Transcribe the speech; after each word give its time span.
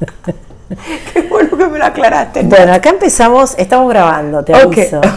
Qué 1.12 1.22
bueno 1.22 1.56
que 1.56 1.66
me 1.66 1.78
lo 1.78 1.84
aclaraste. 1.84 2.42
Bueno, 2.42 2.72
acá 2.72 2.90
empezamos, 2.90 3.54
estamos 3.58 3.88
grabando, 3.88 4.44
te 4.44 4.54
aviso. 4.54 5.00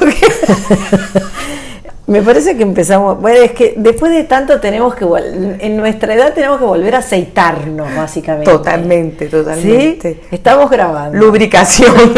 Me 2.06 2.22
parece 2.22 2.58
que 2.58 2.64
empezamos, 2.64 3.22
bueno, 3.22 3.40
es 3.40 3.54
que 3.54 3.76
después 3.78 4.12
de 4.12 4.26
tanto 4.26 4.60
tenemos 4.60 4.94
que, 4.94 5.06
en 5.60 5.78
nuestra 5.78 6.14
edad 6.14 6.34
tenemos 6.34 6.60
que 6.60 6.66
volver 6.66 6.96
a 6.96 6.98
aceitarnos, 6.98 7.96
básicamente. 7.96 8.52
Totalmente, 8.52 9.28
totalmente. 9.28 10.14
¿Sí? 10.14 10.28
Estamos 10.30 10.70
grabando. 10.70 11.18
Lubricación. 11.18 11.96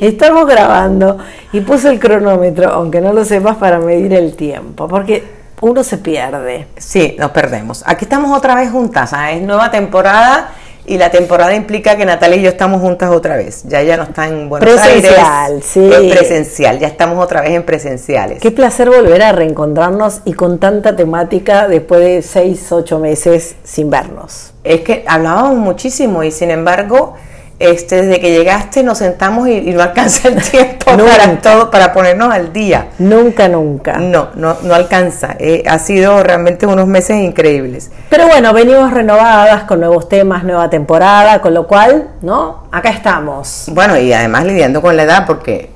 Estamos 0.00 0.46
grabando 0.46 1.16
y 1.54 1.60
puse 1.62 1.88
el 1.88 1.98
cronómetro, 1.98 2.70
aunque 2.70 3.00
no 3.00 3.14
lo 3.14 3.24
sepas, 3.24 3.56
para 3.56 3.78
medir 3.78 4.12
el 4.12 4.36
tiempo, 4.36 4.86
porque 4.86 5.41
uno 5.62 5.82
se 5.84 5.96
pierde. 5.96 6.66
Sí, 6.76 7.16
nos 7.18 7.30
perdemos. 7.30 7.82
Aquí 7.86 8.04
estamos 8.04 8.36
otra 8.36 8.54
vez 8.54 8.70
juntas, 8.70 9.12
¿ah? 9.12 9.32
es 9.32 9.40
nueva 9.40 9.70
temporada 9.70 10.52
y 10.84 10.98
la 10.98 11.10
temporada 11.10 11.54
implica 11.54 11.96
que 11.96 12.04
Natalia 12.04 12.36
y 12.36 12.42
yo 12.42 12.48
estamos 12.48 12.80
juntas 12.80 13.10
otra 13.10 13.36
vez. 13.36 13.62
Ya 13.68 13.80
ella 13.80 13.96
no 13.96 14.02
está 14.02 14.26
en 14.26 14.48
Buenos 14.48 14.68
presencial, 14.68 15.52
Aires. 15.52 15.64
Sí. 15.64 15.88
Es 15.88 16.12
presencial, 16.12 16.78
ya 16.80 16.88
estamos 16.88 17.24
otra 17.24 17.40
vez 17.40 17.52
en 17.52 17.62
presenciales. 17.62 18.40
Qué 18.40 18.50
placer 18.50 18.90
volver 18.90 19.22
a 19.22 19.30
reencontrarnos 19.30 20.22
y 20.24 20.32
con 20.32 20.58
tanta 20.58 20.96
temática 20.96 21.68
después 21.68 22.00
de 22.00 22.22
seis, 22.22 22.72
ocho 22.72 22.98
meses 22.98 23.54
sin 23.62 23.88
vernos. 23.88 24.54
Es 24.64 24.80
que 24.80 25.04
hablábamos 25.06 25.54
muchísimo 25.54 26.24
y 26.24 26.32
sin 26.32 26.50
embargo 26.50 27.14
este, 27.62 28.02
desde 28.02 28.20
que 28.20 28.30
llegaste 28.30 28.82
nos 28.82 28.98
sentamos 28.98 29.48
y, 29.48 29.60
no 29.72 29.82
alcanza 29.82 30.28
el 30.28 30.42
tiempo 30.50 30.84
para 30.84 31.40
todo, 31.40 31.70
para 31.70 31.92
ponernos 31.92 32.32
al 32.32 32.52
día. 32.52 32.88
Nunca, 32.98 33.48
nunca. 33.48 33.98
No, 33.98 34.28
no, 34.34 34.56
no 34.62 34.74
alcanza. 34.74 35.36
Eh, 35.38 35.62
ha 35.66 35.78
sido 35.78 36.22
realmente 36.22 36.66
unos 36.66 36.86
meses 36.86 37.16
increíbles. 37.16 37.90
Pero 38.10 38.26
bueno, 38.28 38.52
venimos 38.52 38.92
renovadas 38.92 39.64
con 39.64 39.80
nuevos 39.80 40.08
temas, 40.08 40.44
nueva 40.44 40.68
temporada, 40.68 41.40
con 41.40 41.54
lo 41.54 41.66
cual, 41.66 42.10
¿no? 42.20 42.64
Acá 42.70 42.90
estamos. 42.90 43.66
Bueno, 43.68 43.98
y 43.98 44.12
además 44.12 44.44
lidiando 44.44 44.82
con 44.82 44.96
la 44.96 45.04
edad, 45.04 45.24
porque 45.26 45.70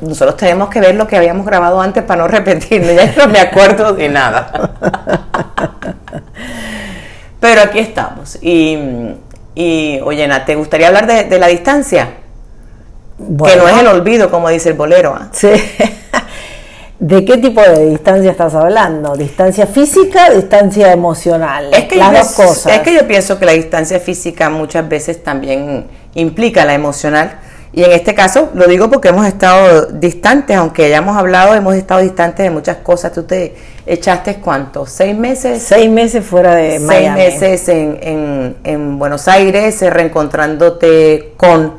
nosotros 0.00 0.36
tenemos 0.36 0.68
que 0.68 0.80
ver 0.80 0.94
lo 0.94 1.06
que 1.06 1.16
habíamos 1.16 1.46
grabado 1.46 1.80
antes 1.80 2.02
para 2.02 2.22
no 2.22 2.28
repetirlo. 2.28 2.92
Ya 2.92 3.14
no 3.16 3.28
me 3.28 3.40
acuerdo 3.40 3.92
de 3.92 4.08
nada. 4.08 4.70
Pero 7.40 7.60
aquí 7.60 7.78
estamos. 7.78 8.38
Y 8.40 8.78
y, 9.54 10.00
oye, 10.02 10.28
¿te 10.46 10.54
gustaría 10.56 10.88
hablar 10.88 11.06
de, 11.06 11.38
la 11.38 11.46
distancia? 11.48 12.08
que 13.16 13.56
no 13.56 13.68
es 13.68 13.78
el 13.78 13.86
olvido, 13.86 14.30
como 14.30 14.48
dice 14.48 14.70
el 14.70 14.74
bolero. 14.74 15.14
¿ah? 15.16 15.28
Sí. 15.32 15.48
¿De 16.98 17.24
qué 17.24 17.38
tipo 17.38 17.60
de 17.60 17.90
distancia 17.90 18.30
estás 18.30 18.54
hablando? 18.54 19.16
¿Distancia 19.16 19.66
física 19.66 20.28
o 20.30 20.34
distancia 20.34 20.92
emocional? 20.92 21.72
Es 21.72 21.84
que, 21.84 21.96
Las 21.96 22.36
dos 22.36 22.46
cosas. 22.46 22.72
es 22.72 22.80
que 22.80 22.94
yo 22.94 23.06
pienso 23.06 23.38
que 23.38 23.44
la 23.44 23.52
distancia 23.52 24.00
física 24.00 24.48
muchas 24.48 24.88
veces 24.88 25.22
también 25.22 25.86
implica 26.14 26.64
la 26.64 26.74
emocional 26.74 27.38
y 27.76 27.82
en 27.82 27.90
este 27.90 28.14
caso 28.14 28.50
lo 28.54 28.66
digo 28.66 28.88
porque 28.88 29.08
hemos 29.08 29.26
estado 29.26 29.86
distantes, 29.86 30.56
aunque 30.56 30.84
hayamos 30.84 31.16
hablado, 31.16 31.54
hemos 31.54 31.74
estado 31.74 32.02
distantes 32.02 32.44
de 32.44 32.50
muchas 32.50 32.76
cosas. 32.78 33.12
Tú 33.12 33.24
te 33.24 33.56
echaste 33.84 34.36
cuánto, 34.36 34.86
seis 34.86 35.16
meses. 35.16 35.60
Seis 35.62 35.90
meses 35.90 36.24
fuera 36.24 36.54
de 36.54 36.78
Miami. 36.78 37.20
Seis 37.20 37.40
meses 37.40 37.68
en, 37.68 38.56
en, 38.62 38.98
Buenos 38.98 39.26
Aires, 39.26 39.82
eh, 39.82 39.90
reencontrándote 39.90 41.32
con 41.36 41.74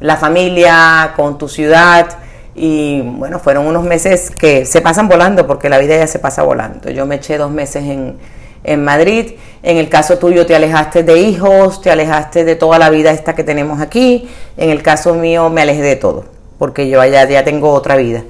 la 0.00 0.16
familia, 0.16 1.12
con 1.14 1.36
tu 1.36 1.46
ciudad. 1.46 2.06
Y 2.54 3.02
bueno, 3.02 3.38
fueron 3.38 3.66
unos 3.66 3.84
meses 3.84 4.30
que 4.30 4.64
se 4.64 4.80
pasan 4.80 5.08
volando 5.08 5.46
porque 5.46 5.68
la 5.68 5.76
vida 5.78 5.94
ya 5.96 6.06
se 6.06 6.20
pasa 6.20 6.42
volando. 6.42 6.90
Yo 6.90 7.04
me 7.04 7.16
eché 7.16 7.36
dos 7.36 7.50
meses 7.50 7.84
en, 7.84 8.16
en 8.64 8.82
Madrid. 8.82 9.32
En 9.62 9.76
el 9.76 9.88
caso 9.88 10.18
tuyo 10.18 10.44
te 10.46 10.56
alejaste 10.56 11.02
de 11.02 11.20
hijos, 11.20 11.80
te 11.80 11.90
alejaste 11.90 12.44
de 12.44 12.56
toda 12.56 12.78
la 12.78 12.90
vida 12.90 13.12
esta 13.12 13.34
que 13.34 13.44
tenemos 13.44 13.80
aquí. 13.80 14.28
En 14.56 14.70
el 14.70 14.82
caso 14.82 15.14
mío 15.14 15.50
me 15.50 15.62
alejé 15.62 15.82
de 15.82 15.96
todo, 15.96 16.24
porque 16.58 16.88
yo 16.88 17.00
allá 17.00 17.28
ya 17.28 17.44
tengo 17.44 17.70
otra 17.70 17.96
vida. 17.96 18.24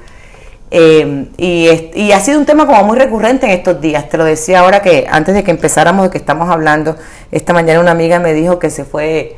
Eh, 0.71 1.29
y, 1.37 2.11
ha 2.11 2.21
sido 2.21 2.39
un 2.39 2.47
tema 2.47 2.67
como 2.67 2.83
muy 2.85 2.99
recurrente 2.99 3.47
en 3.47 3.53
estos 3.53 3.81
días. 3.81 4.09
Te 4.09 4.17
lo 4.17 4.25
decía 4.25 4.61
ahora 4.61 4.83
que 4.83 5.07
antes 5.09 5.35
de 5.35 5.45
que 5.45 5.53
empezáramos 5.53 6.07
de 6.07 6.11
que 6.11 6.19
estamos 6.19 6.51
hablando, 6.51 6.97
esta 7.31 7.53
mañana 7.53 7.81
una 7.81 7.93
amiga 7.93 8.19
me 8.19 8.33
dijo 8.35 8.59
que 8.59 8.71
se 8.71 8.85
fue 8.85 9.37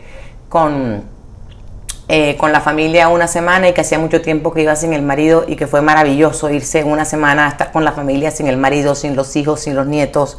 con, 0.48 1.02
eh, 2.08 2.36
con 2.38 2.52
la 2.52 2.60
familia 2.60 3.08
una 3.08 3.26
semana 3.26 3.68
y 3.68 3.74
que 3.74 3.82
hacía 3.82 3.98
mucho 3.98 4.22
tiempo 4.22 4.52
que 4.52 4.62
iba 4.62 4.74
sin 4.76 4.94
el 4.94 5.02
marido 5.02 5.44
y 5.46 5.56
que 5.56 5.66
fue 5.66 5.82
maravilloso 5.82 6.48
irse 6.48 6.84
una 6.84 7.04
semana 7.04 7.46
a 7.46 7.48
estar 7.50 7.72
con 7.72 7.84
la 7.84 7.92
familia 7.92 8.30
sin 8.30 8.46
el 8.46 8.56
marido, 8.56 8.94
sin 8.94 9.14
los 9.14 9.34
hijos, 9.36 9.60
sin 9.60 9.74
los 9.74 9.86
nietos 9.86 10.38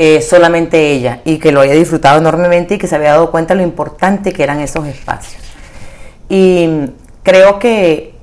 eh, 0.00 0.22
solamente 0.22 0.92
ella 0.92 1.22
y 1.24 1.38
que 1.38 1.50
lo 1.50 1.58
había 1.58 1.74
disfrutado 1.74 2.20
enormemente 2.20 2.74
y 2.76 2.78
que 2.78 2.86
se 2.86 2.94
había 2.94 3.10
dado 3.10 3.32
cuenta 3.32 3.54
de 3.54 3.62
lo 3.62 3.66
importante 3.66 4.32
que 4.32 4.44
eran 4.44 4.60
esos 4.60 4.86
espacios. 4.86 5.42
Y 6.28 6.92
creo 7.24 7.58
que 7.58 8.14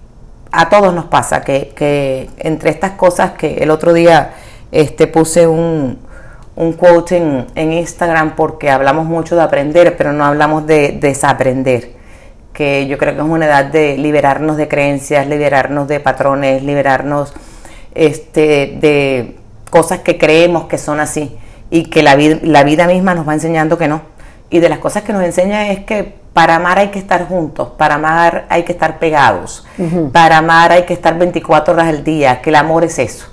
a 0.54 0.70
todos 0.70 0.94
nos 0.94 1.08
pasa 1.08 1.42
que, 1.42 2.30
entre 2.38 2.70
estas 2.70 2.92
cosas 2.92 3.32
que 3.32 3.56
el 3.56 3.72
otro 3.72 3.92
día 3.92 4.36
este, 4.72 5.08
puse 5.08 5.48
un, 5.48 6.00
un 6.56 6.74
quote 6.74 7.18
en, 7.18 7.48
en, 7.56 7.74
Instagram 7.74 8.38
porque 8.38 8.70
hablamos 8.70 9.06
mucho 9.06 9.36
de 9.36 9.42
aprender, 9.42 9.98
pero 9.98 10.14
no 10.14 10.24
hablamos 10.24 10.66
de 10.66 10.94
desaprender, 10.94 11.92
que 12.54 12.88
yo 12.88 12.98
creo 12.98 13.16
que 13.16 13.20
es 13.20 13.28
una 13.28 13.48
edad 13.48 13.66
de 13.66 13.98
liberarnos 13.98 14.56
de 14.56 14.70
creencias, 14.70 15.28
liberarnos 15.28 15.90
de 15.90 16.00
patrones, 16.00 16.64
liberarnos 16.64 17.34
este, 17.94 18.78
de 18.80 19.36
cosas 19.70 20.00
que 20.00 20.18
creemos 20.18 20.68
que 20.68 20.78
son 20.78 21.02
así 21.02 21.38
y 21.70 21.84
que 21.84 22.04
la, 22.04 22.16
la 22.16 22.64
vida 22.64 22.88
misma 22.88 23.16
nos 23.16 23.28
va 23.28 23.34
enseñando 23.34 23.78
que 23.78 23.88
no. 23.88 24.02
Y 24.50 24.60
de 24.60 24.70
las 24.70 24.80
cosas 24.80 25.04
que 25.04 25.14
nos 25.14 25.24
enseña 25.24 25.72
es 25.72 25.86
que 25.86 26.16
para 26.34 26.56
amar 26.56 26.80
hay 26.80 26.90
que 26.90 27.00
estar 27.00 27.28
juntos, 27.28 27.70
para 27.78 27.96
amar 27.96 28.46
hay 28.50 28.64
que 28.64 28.74
estar 28.74 29.00
pegados, 29.00 29.66
para 30.12 30.40
amar 30.40 30.72
hay 30.72 30.84
que 30.84 30.94
estar 30.94 31.18
24 31.18 31.74
horas 31.74 31.88
al 31.88 32.04
día, 32.04 32.42
que 32.42 32.50
el 32.50 32.56
amor 32.56 32.84
es 32.84 33.00
eso. 33.00 33.28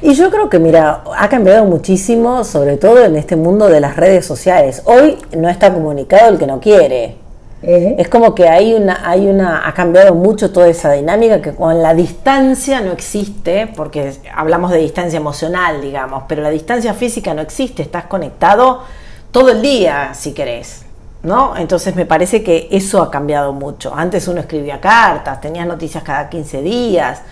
Y 0.00 0.14
yo 0.14 0.30
creo 0.30 0.48
que, 0.48 0.58
mira, 0.58 1.02
ha 1.16 1.28
cambiado 1.28 1.64
muchísimo, 1.64 2.44
sobre 2.44 2.76
todo 2.76 3.04
en 3.04 3.16
este 3.16 3.34
mundo 3.36 3.68
de 3.68 3.80
las 3.80 3.96
redes 3.96 4.24
sociales. 4.24 4.82
Hoy 4.84 5.18
no 5.36 5.48
está 5.48 5.74
comunicado 5.74 6.30
el 6.30 6.38
que 6.38 6.46
no 6.46 6.60
quiere. 6.60 7.16
Es 7.60 8.08
como 8.08 8.36
que 8.36 8.48
hay 8.48 8.74
una, 8.74 9.00
hay 9.04 9.26
una, 9.26 9.66
ha 9.66 9.74
cambiado 9.74 10.14
mucho 10.14 10.52
toda 10.52 10.68
esa 10.68 10.92
dinámica 10.92 11.42
que 11.42 11.54
con 11.54 11.82
la 11.82 11.92
distancia 11.92 12.80
no 12.80 12.92
existe, 12.92 13.66
porque 13.74 14.12
hablamos 14.32 14.70
de 14.70 14.78
distancia 14.78 15.16
emocional, 15.16 15.80
digamos, 15.80 16.22
pero 16.28 16.42
la 16.42 16.50
distancia 16.50 16.94
física 16.94 17.34
no 17.34 17.42
existe, 17.42 17.82
estás 17.82 18.04
conectado 18.04 18.84
todo 19.32 19.50
el 19.50 19.60
día, 19.60 20.14
si 20.14 20.32
querés, 20.32 20.84
¿no? 21.24 21.56
Entonces 21.56 21.96
me 21.96 22.06
parece 22.06 22.44
que 22.44 22.68
eso 22.70 23.02
ha 23.02 23.10
cambiado 23.10 23.52
mucho. 23.52 23.92
Antes 23.92 24.28
uno 24.28 24.40
escribía 24.40 24.80
cartas, 24.80 25.40
tenías 25.40 25.66
noticias 25.66 26.04
cada 26.04 26.28
15 26.28 26.62
días, 26.62 27.22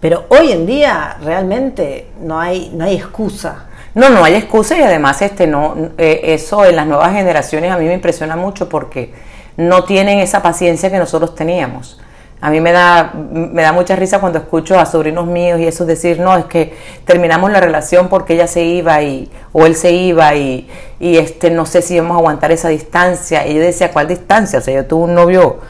pero 0.00 0.26
hoy 0.28 0.52
en 0.52 0.66
día 0.66 1.16
realmente 1.22 2.08
no 2.20 2.38
hay, 2.38 2.70
no 2.74 2.84
hay 2.84 2.96
excusa. 2.96 3.68
No, 3.94 4.10
no 4.10 4.24
hay 4.24 4.34
excusa 4.34 4.76
y 4.76 4.82
además 4.82 5.20
este 5.22 5.46
no, 5.46 5.74
eh, 5.98 6.20
eso 6.24 6.64
en 6.64 6.76
las 6.76 6.86
nuevas 6.86 7.12
generaciones 7.12 7.70
a 7.70 7.76
mí 7.76 7.84
me 7.86 7.94
impresiona 7.94 8.36
mucho 8.36 8.68
porque 8.68 9.12
no 9.56 9.84
tienen 9.84 10.18
esa 10.18 10.42
paciencia 10.42 10.90
que 10.90 10.98
nosotros 10.98 11.34
teníamos. 11.34 12.00
A 12.40 12.50
mí 12.50 12.60
me 12.60 12.72
da, 12.72 13.12
me 13.14 13.62
da 13.62 13.72
mucha 13.72 13.94
risa 13.94 14.18
cuando 14.18 14.40
escucho 14.40 14.76
a 14.76 14.84
sobrinos 14.84 15.26
míos 15.26 15.60
y 15.60 15.66
eso 15.66 15.86
decir, 15.86 16.18
no, 16.18 16.36
es 16.36 16.46
que 16.46 16.76
terminamos 17.04 17.52
la 17.52 17.60
relación 17.60 18.08
porque 18.08 18.34
ella 18.34 18.48
se 18.48 18.64
iba 18.64 19.00
y, 19.00 19.30
o 19.52 19.64
él 19.64 19.76
se 19.76 19.92
iba 19.92 20.34
y, 20.34 20.68
y 20.98 21.18
este, 21.18 21.52
no 21.52 21.66
sé 21.66 21.82
si 21.82 22.00
vamos 22.00 22.16
a 22.16 22.18
aguantar 22.18 22.50
esa 22.50 22.68
distancia. 22.68 23.46
Y 23.46 23.54
yo 23.54 23.60
decía, 23.60 23.92
¿cuál 23.92 24.08
distancia? 24.08 24.58
O 24.58 24.62
sea, 24.62 24.74
yo 24.74 24.86
tuve 24.86 25.04
un 25.04 25.14
novio 25.14 25.60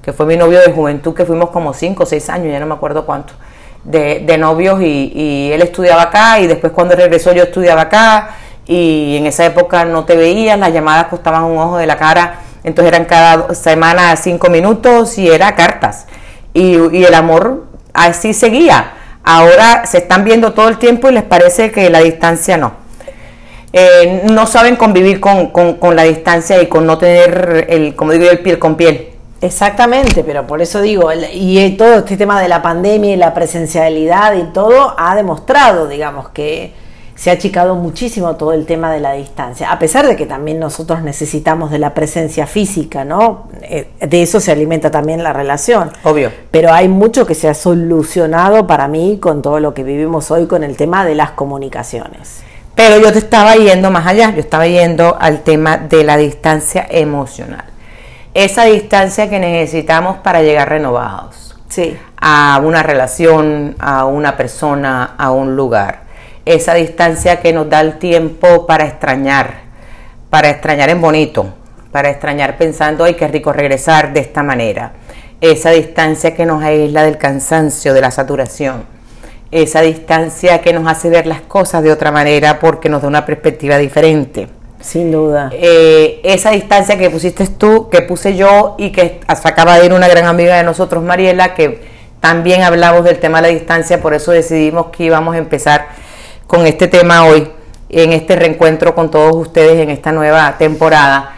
que 0.00 0.12
fue 0.12 0.24
mi 0.24 0.36
novio 0.36 0.60
de 0.60 0.72
juventud, 0.72 1.14
que 1.14 1.24
fuimos 1.24 1.50
como 1.50 1.72
5 1.72 2.02
o 2.02 2.06
6 2.06 2.28
años, 2.30 2.50
ya 2.50 2.60
no 2.60 2.66
me 2.66 2.74
acuerdo 2.74 3.06
cuánto, 3.06 3.34
de, 3.84 4.20
de 4.20 4.38
novios 4.38 4.80
y, 4.82 5.12
y, 5.14 5.52
él 5.52 5.62
estudiaba 5.62 6.02
acá 6.02 6.40
y 6.40 6.46
después 6.46 6.72
cuando 6.72 6.96
regresó 6.96 7.32
yo 7.32 7.44
estudiaba 7.44 7.82
acá 7.82 8.30
y 8.66 9.16
en 9.16 9.26
esa 9.26 9.44
época 9.44 9.84
no 9.84 10.04
te 10.04 10.16
veías, 10.16 10.58
las 10.58 10.72
llamadas 10.72 11.06
costaban 11.06 11.44
un 11.44 11.58
ojo 11.58 11.76
de 11.76 11.86
la 11.86 11.96
cara 11.96 12.40
entonces 12.64 12.92
eran 12.92 13.06
cada 13.06 13.54
semana 13.54 14.14
cinco 14.16 14.48
minutos 14.48 15.18
y 15.18 15.28
era 15.28 15.54
cartas. 15.54 16.06
Y, 16.54 16.74
el 16.74 17.14
amor 17.14 17.66
así 17.92 18.34
seguía. 18.34 18.92
Ahora 19.24 19.86
se 19.86 19.98
están 19.98 20.24
viendo 20.24 20.52
todo 20.52 20.68
el 20.68 20.78
tiempo 20.78 21.08
y 21.08 21.12
les 21.12 21.22
parece 21.22 21.70
que 21.70 21.90
la 21.90 22.00
distancia 22.00 22.56
no. 22.56 22.74
Eh, 23.72 24.22
no 24.24 24.46
saben 24.46 24.76
convivir 24.76 25.18
con, 25.18 25.48
con, 25.48 25.96
la 25.96 26.02
distancia 26.02 26.60
y 26.60 26.66
con 26.66 26.86
no 26.86 26.98
tener, 26.98 27.66
el, 27.70 27.94
como 27.94 28.12
digo 28.12 28.30
el 28.30 28.40
piel 28.40 28.58
con 28.58 28.76
piel. 28.76 29.08
Exactamente, 29.40 30.22
pero 30.22 30.46
por 30.46 30.62
eso 30.62 30.80
digo, 30.80 31.10
y 31.32 31.70
todo 31.70 31.98
este 31.98 32.16
tema 32.16 32.40
de 32.40 32.48
la 32.48 32.62
pandemia 32.62 33.14
y 33.14 33.16
la 33.16 33.34
presencialidad 33.34 34.34
y 34.34 34.52
todo 34.52 34.94
ha 34.96 35.16
demostrado, 35.16 35.88
digamos, 35.88 36.28
que 36.28 36.74
se 37.22 37.30
ha 37.30 37.34
achicado 37.34 37.76
muchísimo 37.76 38.34
todo 38.34 38.52
el 38.52 38.66
tema 38.66 38.90
de 38.90 38.98
la 38.98 39.12
distancia, 39.12 39.70
a 39.70 39.78
pesar 39.78 40.08
de 40.08 40.16
que 40.16 40.26
también 40.26 40.58
nosotros 40.58 41.02
necesitamos 41.02 41.70
de 41.70 41.78
la 41.78 41.94
presencia 41.94 42.48
física, 42.48 43.04
¿no? 43.04 43.46
Eh, 43.60 43.92
de 44.00 44.22
eso 44.22 44.40
se 44.40 44.50
alimenta 44.50 44.90
también 44.90 45.22
la 45.22 45.32
relación. 45.32 45.92
Obvio. 46.02 46.32
Pero 46.50 46.72
hay 46.72 46.88
mucho 46.88 47.24
que 47.24 47.36
se 47.36 47.48
ha 47.48 47.54
solucionado 47.54 48.66
para 48.66 48.88
mí 48.88 49.18
con 49.20 49.40
todo 49.40 49.60
lo 49.60 49.72
que 49.72 49.84
vivimos 49.84 50.32
hoy 50.32 50.46
con 50.46 50.64
el 50.64 50.76
tema 50.76 51.04
de 51.04 51.14
las 51.14 51.30
comunicaciones. 51.30 52.42
Pero 52.74 52.98
yo 52.98 53.12
te 53.12 53.20
estaba 53.20 53.54
yendo 53.54 53.92
más 53.92 54.08
allá, 54.08 54.34
yo 54.34 54.40
estaba 54.40 54.66
yendo 54.66 55.16
al 55.16 55.42
tema 55.42 55.76
de 55.76 56.02
la 56.02 56.16
distancia 56.16 56.88
emocional. 56.90 57.66
Esa 58.34 58.64
distancia 58.64 59.30
que 59.30 59.38
necesitamos 59.38 60.16
para 60.16 60.42
llegar 60.42 60.70
renovados. 60.70 61.54
Sí. 61.68 61.96
A 62.20 62.60
una 62.64 62.82
relación, 62.82 63.76
a 63.78 64.06
una 64.06 64.36
persona, 64.36 65.14
a 65.16 65.30
un 65.30 65.54
lugar. 65.54 66.10
Esa 66.44 66.74
distancia 66.74 67.40
que 67.40 67.52
nos 67.52 67.70
da 67.70 67.80
el 67.80 67.98
tiempo 67.98 68.66
para 68.66 68.84
extrañar, 68.84 69.60
para 70.28 70.50
extrañar 70.50 70.90
en 70.90 71.00
bonito, 71.00 71.54
para 71.92 72.10
extrañar 72.10 72.56
pensando, 72.56 73.04
ay, 73.04 73.14
qué 73.14 73.28
rico 73.28 73.52
regresar 73.52 74.12
de 74.12 74.20
esta 74.20 74.42
manera. 74.42 74.92
Esa 75.40 75.70
distancia 75.70 76.34
que 76.34 76.44
nos 76.44 76.62
aísla 76.62 77.04
del 77.04 77.18
cansancio, 77.18 77.94
de 77.94 78.00
la 78.00 78.10
saturación. 78.10 78.84
Esa 79.52 79.82
distancia 79.82 80.60
que 80.62 80.72
nos 80.72 80.90
hace 80.90 81.10
ver 81.10 81.26
las 81.26 81.42
cosas 81.42 81.82
de 81.82 81.92
otra 81.92 82.10
manera 82.10 82.58
porque 82.58 82.88
nos 82.88 83.02
da 83.02 83.08
una 83.08 83.26
perspectiva 83.26 83.78
diferente. 83.78 84.48
Sin 84.80 85.12
duda. 85.12 85.50
Eh, 85.52 86.20
esa 86.24 86.50
distancia 86.50 86.98
que 86.98 87.08
pusiste 87.08 87.46
tú, 87.46 87.88
que 87.88 88.02
puse 88.02 88.34
yo 88.34 88.74
y 88.78 88.90
que 88.90 89.20
acaba 89.28 89.78
de 89.78 89.86
ir 89.86 89.92
una 89.92 90.08
gran 90.08 90.24
amiga 90.24 90.56
de 90.56 90.64
nosotros, 90.64 91.04
Mariela, 91.04 91.54
que 91.54 91.80
también 92.18 92.62
hablamos 92.62 93.04
del 93.04 93.18
tema 93.18 93.40
de 93.40 93.48
la 93.48 93.54
distancia, 93.54 94.00
por 94.00 94.14
eso 94.14 94.32
decidimos 94.32 94.86
que 94.86 95.04
íbamos 95.04 95.34
a 95.36 95.38
empezar 95.38 95.86
con 96.52 96.66
este 96.66 96.86
tema 96.86 97.24
hoy, 97.24 97.50
en 97.88 98.12
este 98.12 98.36
reencuentro 98.36 98.94
con 98.94 99.10
todos 99.10 99.34
ustedes 99.34 99.78
en 99.78 99.88
esta 99.88 100.12
nueva 100.12 100.58
temporada 100.58 101.32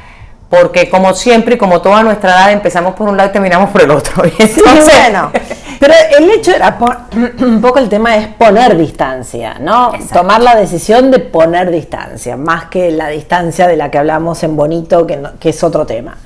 porque 0.51 0.91
como 0.91 1.15
siempre 1.15 1.55
y 1.55 1.59
como 1.59 1.81
toda 1.81 2.03
nuestra 2.03 2.31
edad 2.31 2.51
empezamos 2.51 2.95
por 2.95 3.09
un 3.09 3.17
lado 3.17 3.31
y 3.31 3.33
terminamos 3.33 3.71
por 3.71 3.83
el 3.83 3.93
otro. 3.93 4.25
bueno, 4.65 5.31
pero 5.79 5.95
el 6.19 6.31
hecho 6.33 6.51
era 6.51 6.77
un 7.39 7.61
poco 7.61 7.79
el 7.79 7.89
tema 7.89 8.17
es 8.17 8.27
poner 8.27 8.77
distancia, 8.77 9.57
¿no? 9.61 9.93
Tomar 10.13 10.43
la 10.43 10.57
decisión 10.57 11.13
de 11.13 11.21
poner 11.21 11.71
distancia, 11.71 12.37
más 12.37 12.65
que 12.65 12.91
la 12.91 13.07
distancia 13.07 13.69
de 13.69 13.77
la 13.77 13.93
que 13.93 13.99
hablamos 13.99 14.43
en 14.43 14.57
Bonito, 14.57 15.07
que, 15.07 15.23
que 15.39 15.51
es 15.51 15.63
otro 15.63 15.87
tema. 15.87 16.17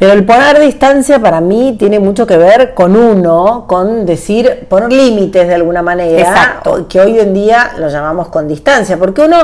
Pero 0.00 0.14
el 0.14 0.24
poner 0.24 0.58
distancia 0.58 1.18
para 1.18 1.42
mí 1.42 1.76
tiene 1.78 2.00
mucho 2.00 2.26
que 2.26 2.38
ver 2.38 2.72
con 2.72 2.96
uno, 2.96 3.66
con 3.68 4.06
decir, 4.06 4.66
poner 4.66 4.90
límites 4.90 5.46
de 5.46 5.54
alguna 5.54 5.82
manera, 5.82 6.62
que 6.88 6.98
hoy 6.98 7.18
en 7.18 7.34
día 7.34 7.72
lo 7.76 7.90
llamamos 7.90 8.28
con 8.28 8.48
distancia, 8.48 8.96
porque 8.96 9.20
uno 9.20 9.36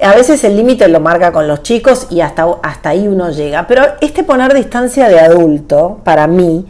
a 0.00 0.14
veces 0.14 0.42
el 0.44 0.56
límite 0.56 0.88
lo 0.88 1.00
marca 1.00 1.30
con 1.30 1.46
los 1.46 1.62
chicos 1.62 2.06
y 2.08 2.22
hasta, 2.22 2.46
hasta 2.62 2.88
ahí 2.88 3.06
uno 3.06 3.28
llega. 3.28 3.66
Pero 3.66 3.82
este 4.00 4.22
poner 4.22 4.54
distancia 4.54 5.10
de 5.10 5.20
adulto, 5.20 6.00
para 6.04 6.26
mí, 6.26 6.66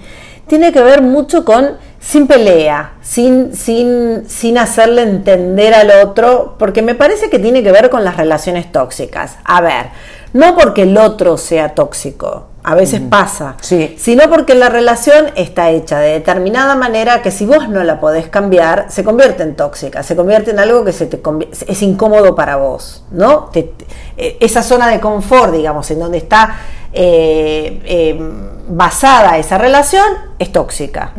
tiene 0.48 0.72
que 0.72 0.82
ver 0.82 1.00
mucho 1.00 1.44
con 1.44 1.76
sin 2.00 2.26
pelea, 2.26 2.94
sin, 3.02 3.54
sin, 3.54 4.28
sin 4.28 4.58
hacerle 4.58 5.02
entender 5.02 5.74
al 5.74 5.92
otro, 6.04 6.56
porque 6.58 6.82
me 6.82 6.96
parece 6.96 7.30
que 7.30 7.38
tiene 7.38 7.62
que 7.62 7.70
ver 7.70 7.88
con 7.88 8.02
las 8.02 8.16
relaciones 8.16 8.72
tóxicas. 8.72 9.36
A 9.44 9.60
ver, 9.60 9.86
no 10.32 10.56
porque 10.56 10.82
el 10.82 10.96
otro 10.96 11.36
sea 11.38 11.74
tóxico, 11.74 12.46
a 12.68 12.74
veces 12.74 13.00
pasa, 13.00 13.54
sí. 13.62 13.96
sino 13.98 14.28
porque 14.28 14.54
la 14.54 14.68
relación 14.68 15.28
está 15.36 15.70
hecha 15.70 16.00
de 16.00 16.10
determinada 16.10 16.76
manera 16.76 17.22
que 17.22 17.30
si 17.30 17.46
vos 17.46 17.66
no 17.70 17.82
la 17.82 17.98
podés 17.98 18.28
cambiar, 18.28 18.90
se 18.90 19.04
convierte 19.04 19.42
en 19.42 19.56
tóxica, 19.56 20.02
se 20.02 20.14
convierte 20.14 20.50
en 20.50 20.58
algo 20.58 20.84
que 20.84 20.92
se 20.92 21.06
te 21.06 21.18
es 21.66 21.82
incómodo 21.82 22.34
para 22.34 22.56
vos, 22.56 23.04
¿no? 23.10 23.48
Eh, 23.54 24.36
esa 24.38 24.62
zona 24.62 24.88
de 24.88 25.00
confort, 25.00 25.54
digamos, 25.54 25.90
en 25.90 25.98
donde 25.98 26.18
está 26.18 26.56
eh, 26.92 27.80
eh, 27.86 28.32
basada 28.68 29.38
esa 29.38 29.56
relación, 29.56 30.04
es 30.38 30.52
tóxica. 30.52 31.12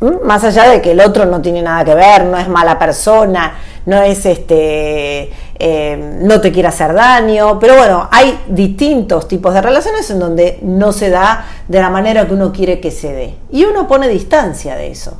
¿Mm? 0.00 0.26
Más 0.26 0.42
allá 0.42 0.68
de 0.68 0.82
que 0.82 0.90
el 0.90 1.00
otro 1.00 1.26
no 1.26 1.40
tiene 1.40 1.62
nada 1.62 1.84
que 1.84 1.94
ver, 1.94 2.24
no 2.24 2.38
es 2.38 2.48
mala 2.48 2.76
persona, 2.76 3.54
no 3.86 4.02
es 4.02 4.26
este 4.26 5.30
eh, 5.60 6.18
no 6.22 6.40
te 6.40 6.52
quiere 6.52 6.68
hacer 6.68 6.94
daño, 6.94 7.58
pero 7.58 7.76
bueno, 7.76 8.08
hay 8.12 8.44
distintos 8.48 9.26
tipos 9.26 9.52
de 9.54 9.60
relaciones 9.60 10.08
en 10.10 10.20
donde 10.20 10.60
no 10.62 10.92
se 10.92 11.10
da 11.10 11.46
de 11.66 11.80
la 11.80 11.90
manera 11.90 12.26
que 12.26 12.34
uno 12.34 12.52
quiere 12.52 12.80
que 12.80 12.90
se 12.90 13.12
dé. 13.12 13.34
Y 13.50 13.64
uno 13.64 13.88
pone 13.88 14.08
distancia 14.08 14.76
de 14.76 14.90
eso. 14.90 15.16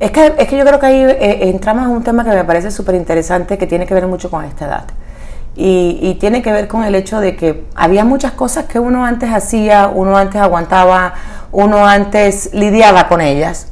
Es 0.00 0.10
que, 0.10 0.34
es 0.38 0.48
que 0.48 0.56
yo 0.56 0.64
creo 0.64 0.80
que 0.80 0.86
ahí 0.86 1.02
eh, 1.02 1.50
entramos 1.50 1.84
en 1.84 1.90
un 1.90 2.02
tema 2.02 2.24
que 2.24 2.30
me 2.30 2.44
parece 2.44 2.70
súper 2.70 2.94
interesante, 2.94 3.58
que 3.58 3.66
tiene 3.66 3.86
que 3.86 3.94
ver 3.94 4.06
mucho 4.06 4.30
con 4.30 4.44
esta 4.44 4.66
edad. 4.66 4.84
Y, 5.54 6.16
tiene 6.18 6.40
que 6.40 6.50
ver 6.50 6.66
con 6.66 6.82
el 6.82 6.94
hecho 6.94 7.20
de 7.20 7.36
que 7.36 7.64
había 7.74 8.06
muchas 8.06 8.32
cosas 8.32 8.64
que 8.64 8.78
uno 8.78 9.04
antes 9.04 9.30
hacía, 9.30 9.90
uno 9.94 10.16
antes 10.16 10.40
aguantaba, 10.40 11.12
uno 11.52 11.86
antes 11.86 12.54
lidiaba 12.54 13.06
con 13.08 13.20
ellas 13.20 13.71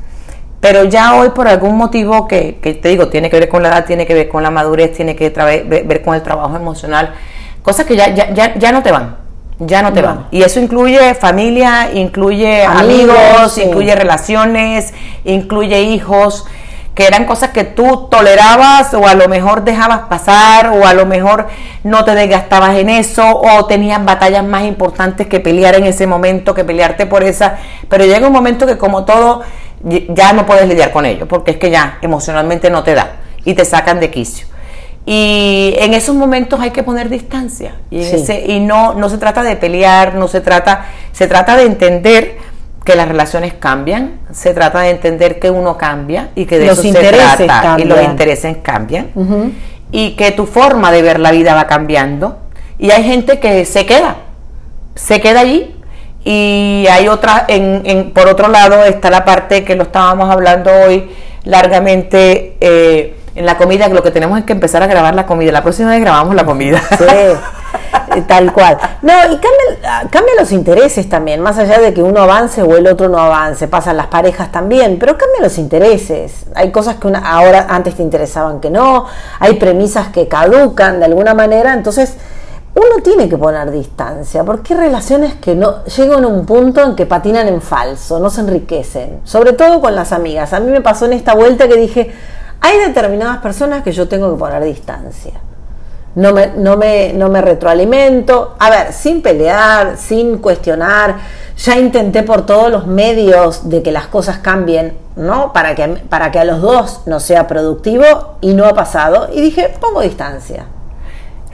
pero 0.61 0.85
ya 0.85 1.15
hoy 1.15 1.31
por 1.31 1.49
algún 1.49 1.77
motivo 1.77 2.29
que, 2.29 2.53
te 2.63 2.89
digo, 2.89 3.09
tiene 3.09 3.31
que 3.31 3.41
ver 3.41 3.49
con 3.49 3.63
la 3.63 3.71
edad, 3.71 3.87
tiene 3.87 4.07
que 4.07 4.15
ver 4.15 4.29
con 4.29 4.43
la 4.43 4.51
madurez, 4.51 4.93
tiene 4.93 5.17
que 5.17 5.31
ver, 5.31 6.03
con 6.03 6.15
el 6.15 6.23
trabajo 6.23 6.55
emocional, 6.55 7.15
cosas 7.63 7.87
que 7.87 7.97
ya, 7.97 8.15
ya, 8.15 8.55
ya, 8.55 8.73
no 8.73 8.83
te 8.83 8.93
van, 8.93 9.17
ya 9.59 9.81
no 9.81 9.93
te 9.93 10.03
van. 10.03 10.27
Y 10.31 10.43
eso 10.43 10.61
incluye 10.61 11.15
familia, 11.15 11.91
incluye 11.95 12.63
amigos, 12.65 13.57
incluye 13.57 13.95
relaciones, 13.95 14.93
incluye 15.25 15.81
hijos, 15.81 16.47
que 16.95 17.07
eran 17.07 17.25
cosas 17.25 17.51
que 17.51 17.65
tú 17.65 18.09
tolerabas 18.11 18.93
o 18.93 19.07
a 19.07 19.15
lo 19.15 19.29
mejor 19.29 19.65
dejabas 19.65 20.01
pasar 20.11 20.67
o 20.67 20.87
a 20.87 20.93
lo 20.93 21.07
mejor 21.07 21.47
no 21.85 22.05
te 22.05 22.15
desgastabas 22.15 22.77
en 22.77 22.91
eso 22.91 23.25
o 23.27 23.65
tenías 23.65 24.05
batallas 24.05 24.45
más 24.45 24.65
importantes 24.65 25.27
que 25.27 25.41
pelear 25.41 25.77
en 25.77 25.85
ese 25.85 26.07
momento, 26.07 26.53
que 26.53 26.65
pelearte 26.65 27.07
por 27.07 27.23
esa. 27.23 27.57
Pero 27.89 28.05
llega 28.05 28.27
un 28.27 28.33
momento 28.35 28.67
que 28.67 28.77
como 28.77 29.05
todo 29.05 29.43
ya 29.83 30.33
no 30.33 30.47
puedes 30.47 30.69
lidiar 30.69 30.93
con 30.93 31.07
ello, 31.07 31.27
porque 31.27 31.53
es 31.53 31.57
que 31.57 31.71
ya 31.71 31.99
emocionalmente 32.03 32.71
no 32.71 32.83
te 32.83 32.95
da 32.95 33.17
y 33.45 33.55
te 33.55 33.65
sacan 33.65 34.01
de 34.01 34.11
quicio. 34.11 34.47
Y 35.07 35.75
en 35.79 35.95
esos 35.95 36.15
momentos 36.15 36.61
hay 36.61 36.71
que 36.71 36.83
poner 36.83 37.09
distancia. 37.09 37.75
Y, 37.91 38.03
y 38.47 38.61
no, 38.61 38.95
no 38.95 39.09
se 39.09 39.19
trata 39.19 39.43
de 39.43 39.57
pelear, 39.57 40.15
no 40.15 40.29
se 40.29 40.41
trata, 40.41 40.87
se 41.13 41.27
trata 41.27 41.57
de 41.57 41.65
entender 41.65 42.37
que 42.85 42.97
las 42.97 43.09
relaciones 43.09 43.55
cambian, 43.55 44.21
se 44.33 44.55
trata 44.55 44.81
de 44.81 44.91
entender 44.91 45.39
que 45.39 45.51
uno 45.51 45.77
cambia 45.77 46.31
y 46.35 46.47
que 46.47 46.59
de 46.59 46.67
eso 46.67 46.83
se 46.83 46.93
trata 46.93 47.77
y 47.79 47.85
los 47.85 48.03
intereses 48.03 48.59
cambian 48.63 49.11
y 49.93 50.17
que 50.17 50.31
tu 50.33 50.47
forma 50.47 50.91
de 50.91 51.03
ver 51.03 51.21
la 51.21 51.31
vida 51.31 51.55
va 51.55 51.67
cambiando 51.67 52.39
y 52.79 52.91
hay 52.91 53.05
gente 53.05 53.39
que 53.39 53.65
se 53.65 53.85
queda, 53.85 54.17
se 54.95 55.21
queda 55.21 55.41
allí 55.41 55.75
y 56.25 56.87
hay 56.91 57.09
otra, 57.09 57.45
en, 57.49 58.13
por 58.13 58.29
otro 58.29 58.49
lado 58.49 58.85
está 58.85 59.11
la 59.11 59.25
parte 59.25 59.65
que 59.65 59.75
lo 59.75 59.85
estábamos 59.85 60.31
hablando 60.31 60.71
hoy 60.71 61.11
largamente 61.45 62.57
eh, 62.61 63.17
en 63.35 63.47
la 63.47 63.57
comida, 63.57 63.89
que 63.89 63.95
lo 63.95 64.03
que 64.03 64.11
tenemos 64.11 64.39
es 64.39 64.45
que 64.45 64.53
empezar 64.53 64.83
a 64.83 64.87
grabar 64.87 65.15
la 65.15 65.25
comida. 65.25 65.53
La 65.53 65.63
próxima 65.63 65.91
vez 65.91 66.01
grabamos 66.01 66.35
la 66.35 66.45
comida. 66.45 66.83
Sí, 66.99 68.21
tal 68.29 68.53
cual. 68.53 68.77
No, 69.01 69.13
y 69.13 69.39
cambia, 69.39 70.11
cambia 70.11 70.35
los 70.39 70.53
intereses 70.53 71.09
también, 71.09 71.41
más 71.41 71.57
allá 71.57 71.79
de 71.79 71.95
que 71.95 72.03
uno 72.03 72.21
avance 72.21 72.63
o 72.63 72.77
el 72.77 72.87
otro 72.87 73.09
no 73.09 73.19
avance, 73.19 73.69
pasan 73.69 73.97
las 73.97 74.09
parejas 74.09 74.53
también, 74.53 74.99
pero 74.99 75.17
cambian 75.17 75.43
los 75.43 75.57
intereses. 75.57 76.45
Hay 76.55 76.71
cosas 76.71 76.97
que 76.97 77.07
una, 77.07 77.21
ahora 77.21 77.67
antes 77.71 77.95
te 77.95 78.03
interesaban 78.03 78.61
que 78.61 78.69
no, 78.69 79.07
hay 79.39 79.55
premisas 79.55 80.09
que 80.09 80.29
caducan 80.29 80.99
de 80.99 81.07
alguna 81.07 81.33
manera, 81.33 81.73
entonces 81.73 82.17
uno 82.75 83.03
tiene 83.03 83.29
que 83.29 83.37
poner 83.37 83.71
distancia, 83.71 84.45
porque 84.45 84.75
hay 84.75 84.81
relaciones 84.81 85.35
que 85.35 85.55
no 85.55 85.85
llegan 85.85 86.25
a 86.25 86.29
un 86.29 86.47
punto 86.47 86.83
en 86.83 86.95
que 86.95 87.05
patinan 87.05 87.49
en 87.49 87.61
falso, 87.61 88.21
no 88.21 88.31
se 88.31 88.43
enriquecen, 88.43 89.21
sobre 89.25 89.55
todo 89.55 89.81
con 89.81 89.97
las 89.97 90.13
amigas. 90.13 90.53
A 90.53 90.61
mí 90.61 90.71
me 90.71 90.81
pasó 90.81 91.07
en 91.07 91.15
esta 91.15 91.35
vuelta 91.35 91.67
que 91.67 91.77
dije, 91.77 92.13
hay 92.61 92.79
determinadas 92.79 93.39
personas 93.39 93.83
que 93.83 93.91
yo 93.91 94.07
tengo 94.07 94.31
que 94.33 94.39
poner 94.39 94.63
distancia. 94.63 95.33
No 96.15 96.33
me, 96.33 96.49
no 96.49 96.77
me, 96.77 97.13
no 97.13 97.29
me 97.29 97.41
retroalimento. 97.41 98.57
A 98.59 98.69
ver, 98.69 98.93
sin 98.93 99.23
pelear, 99.23 99.97
sin 99.97 100.39
cuestionar. 100.39 101.17
Ya 101.57 101.79
intenté 101.79 102.23
por 102.23 102.47
todos 102.47 102.71
los 102.71 102.87
medios 102.87 103.69
de 103.69 103.83
que 103.83 103.93
las 103.93 104.07
cosas 104.09 104.39
cambien, 104.39 104.97
¿no? 105.15 105.53
Para 105.53 105.75
que, 105.75 105.87
para 105.87 106.33
que 106.33 106.39
a 106.41 106.45
los 106.45 106.61
dos 106.61 107.03
no 107.07 107.21
sea 107.21 107.47
productivo 107.47 108.05
y 108.41 108.55
no 108.55 108.67
ha 108.67 108.75
pasado. 108.75 109.29
Y 109.33 109.41
dije, 109.41 109.73
pongo 109.81 110.01
distancia. 110.01 110.67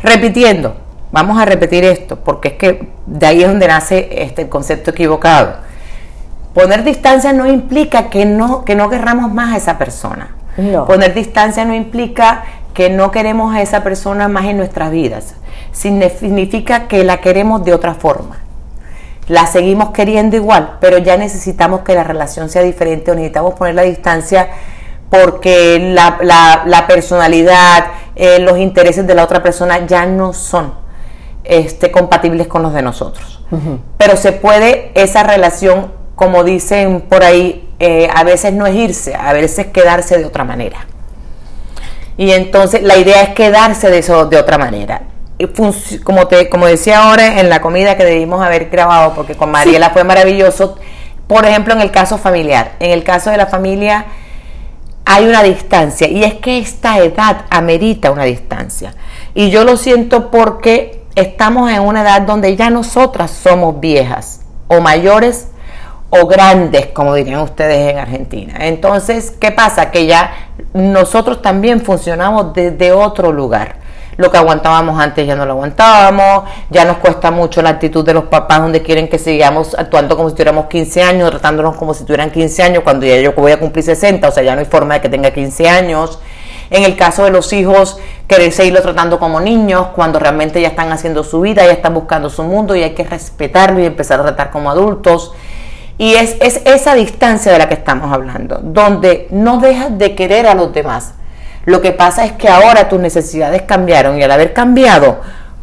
Repitiendo, 0.03 0.75
Vamos 1.13 1.41
a 1.41 1.45
repetir 1.45 1.85
esto, 1.85 2.17
porque 2.17 2.49
es 2.49 2.55
que 2.55 2.89
de 3.07 3.27
ahí 3.27 3.43
es 3.43 3.49
donde 3.49 3.69
nace 3.69 4.09
este 4.23 4.49
concepto 4.49 4.91
equivocado. 4.91 5.55
Poner 6.53 6.85
distancia 6.85 7.33
no 7.33 7.47
implica 7.47 8.09
que 8.09 8.25
no, 8.25 8.65
que 8.65 8.75
no 8.75 8.89
querramos 8.89 9.33
más 9.33 9.55
a 9.55 9.57
esa 9.57 9.79
persona. 9.79 10.35
Poner 10.87 11.13
distancia 11.13 11.67
no 11.67 11.75
implica 11.75 12.45
que 12.73 12.89
no 12.89 13.11
queremos 13.11 13.55
a 13.55 13.61
esa 13.61 13.85
persona 13.85 14.27
más 14.29 14.47
en 14.47 14.57
nuestras 14.57 14.91
vidas. 14.91 15.35
Significa 15.73 16.89
que 16.89 17.05
la 17.05 17.19
queremos 17.19 17.63
de 17.63 17.75
otra 17.75 17.95
forma. 17.95 18.39
La 19.29 19.47
seguimos 19.47 19.91
queriendo 19.91 20.37
igual, 20.37 20.79
pero 20.81 20.99
ya 20.99 21.17
necesitamos 21.17 21.81
que 21.81 21.95
la 21.95 22.05
relación 22.05 22.49
sea 22.49 22.63
diferente 22.63 23.11
o 23.11 23.15
necesitamos 23.15 23.55
poner 23.55 23.75
la 23.75 23.83
distancia 23.83 24.49
porque 25.11 25.79
la, 25.95 26.85
personalidad, 26.87 27.87
eh, 28.15 28.39
los 28.39 28.57
intereses 28.59 29.07
de 29.07 29.15
la 29.15 29.25
otra 29.25 29.43
persona 29.43 29.85
ya 29.87 30.07
no 30.07 30.33
son 30.33 30.86
este, 31.49 31.91
compatibles 31.91 32.47
con 32.47 32.63
los 32.63 32.73
de 32.73 32.83
nosotros. 32.83 33.41
Pero 33.97 34.17
se 34.17 34.33
puede 34.33 34.91
esa 34.95 35.23
relación, 35.23 35.93
como 36.15 36.43
dicen 36.43 37.03
por 37.03 37.23
ahí, 37.23 37.69
eh, 37.79 38.09
a 38.15 38.25
veces 38.25 38.53
no 38.53 38.67
es 38.67 38.75
irse, 38.75 39.15
a 39.15 39.33
veces 39.33 39.67
quedarse 39.67 40.19
de 40.19 40.25
otra 40.25 40.45
manera. 40.45 40.87
Y 42.17 42.33
entonces 42.33 42.83
la 42.83 42.97
idea 42.97 43.23
es 43.23 43.31
quedarse 43.31 43.91
de 43.91 43.99
eso 43.99 44.27
de 44.27 44.39
otra 44.39 44.59
manera. 44.59 45.03
Como, 46.03 46.29
te, 46.29 46.49
como 46.49 46.67
decía 46.67 47.05
ahora 47.05 47.41
en 47.41 47.51
la 47.51 47.61
comida 47.61 47.97
que 47.97 48.05
debimos 48.05 48.43
haber 48.43 48.71
grabado, 48.71 49.15
porque 49.15 49.35
con 49.35 49.51
Mariela 49.51 49.91
fue 49.91 50.03
maravilloso, 50.03 50.77
por 51.27 51.45
ejemplo 51.45 51.75
en 51.75 51.83
el 51.83 51.91
caso 51.91 52.17
familiar, 52.17 52.73
en 52.81 52.91
el 52.91 53.05
caso 53.05 53.31
de 53.31 53.37
la 53.37 53.47
familia 53.47 54.07
hay 55.05 55.27
una 55.27 55.43
distancia 55.43 56.09
y 56.09 56.25
es 56.25 56.35
que 56.35 56.59
esta 56.59 56.99
edad 56.99 57.45
amerita 57.51 58.11
una 58.11 58.25
distancia. 58.25 58.95
Y 59.35 59.51
yo 59.51 59.65
lo 59.65 59.77
siento 59.77 60.31
porque 60.31 61.06
estamos 61.17 61.71
en 61.73 61.81
una 61.81 62.03
edad 62.03 62.23
donde 62.23 62.55
ya 62.55 62.71
nosotras 62.71 63.31
somos 63.31 63.81
viejas 63.81 64.43
o 64.69 64.81
mayores 64.81 65.49
o 66.11 66.27
grandes, 66.27 66.89
como 66.89 67.15
dirían 67.15 67.41
ustedes 67.41 67.91
en 67.93 67.99
Argentina. 67.99 68.55
Entonces, 68.61 69.33
¿qué 69.41 69.51
pasa? 69.51 69.91
Que 69.91 70.07
ya 70.07 70.31
nosotros 70.75 71.43
también 71.43 71.81
funcionamos 71.81 72.53
desde 72.53 72.93
otro 72.93 73.33
lugar. 73.33 73.77
Lo 74.19 74.31
que 74.31 74.39
aguantábamos 74.39 74.99
antes 74.99 75.27
ya 75.27 75.35
no 75.37 75.45
lo 75.45 75.53
aguantábamos, 75.53 76.45
ya 76.71 76.85
nos 76.85 76.99
cuesta 76.99 77.31
mucho 77.31 77.61
la 77.61 77.71
actitud 77.71 78.05
de 78.05 78.15
los 78.15 78.25
papás 78.25 78.61
donde 78.61 78.83
quieren 78.83 79.09
que 79.09 79.19
sigamos 79.19 79.75
actuando 79.75 80.17
como 80.17 80.31
si 80.31 80.35
tuviéramos 80.35 80.67
15 80.67 81.03
años, 81.03 81.31
tratándonos 81.31 81.77
como 81.77 81.93
si 81.93 82.05
tuvieran 82.05 82.31
15 82.31 82.63
años 82.63 82.83
cuando 82.83 83.05
ya 83.05 83.17
yo 83.21 83.33
voy 83.33 83.53
a 83.53 83.59
cumplir 83.59 83.85
60, 83.85 84.27
o 84.27 84.33
sea, 84.33 84.43
ya 84.43 84.55
no 84.55 84.61
hay 84.61 84.67
forma 84.67 84.95
de 84.95 85.01
que 85.03 85.09
tenga 85.11 85.31
15 85.33 85.69
años. 85.69 86.19
En 86.71 86.85
el 86.85 86.97
caso 86.97 87.25
de 87.25 87.31
los 87.31 87.53
hijos, 87.53 87.99
querer 88.27 88.53
seguirlo 88.53 88.83
tratando 88.83 89.19
como 89.19 89.41
niños 89.41 89.89
cuando 89.95 90.19
realmente 90.19 90.61
ya 90.61 90.69
están 90.69 90.93
haciendo 90.93 91.23
su 91.25 91.41
vida, 91.41 91.65
ya 91.65 91.73
están 91.73 91.95
buscando 91.95 92.31
su 92.31 92.43
mundo 92.43 92.75
y 92.75 92.83
hay 92.83 92.95
que 92.95 93.05
respetarlo 93.05 93.81
y 93.81 93.87
empezar 93.87 94.21
a 94.21 94.25
tratar 94.25 94.51
como 94.51 94.71
adultos. 94.71 95.33
Y 95.99 96.15
es, 96.15 96.37
es 96.41 96.61
esa 96.65 96.95
distancia 96.95 97.53
de 97.53 97.59
la 97.59 97.69
que 97.69 97.75
estamos 97.75 98.13
hablando, 98.13 98.61
donde 98.63 99.29
no 99.31 99.59
dejas 99.59 99.97
de 99.97 100.15
querer 100.15 100.47
a 100.47 100.55
los 100.55 100.73
demás. 100.73 101.15
Lo 101.65 101.81
que 101.81 101.93
pasa 101.93 102.25
es 102.25 102.33
que 102.33 102.49
ahora 102.49 102.89
tus 102.89 103.01
necesidades 103.01 103.63
cambiaron 103.63 104.19
y 104.19 104.23
al 104.23 104.31
haber 104.31 104.53
cambiado 104.53 105.21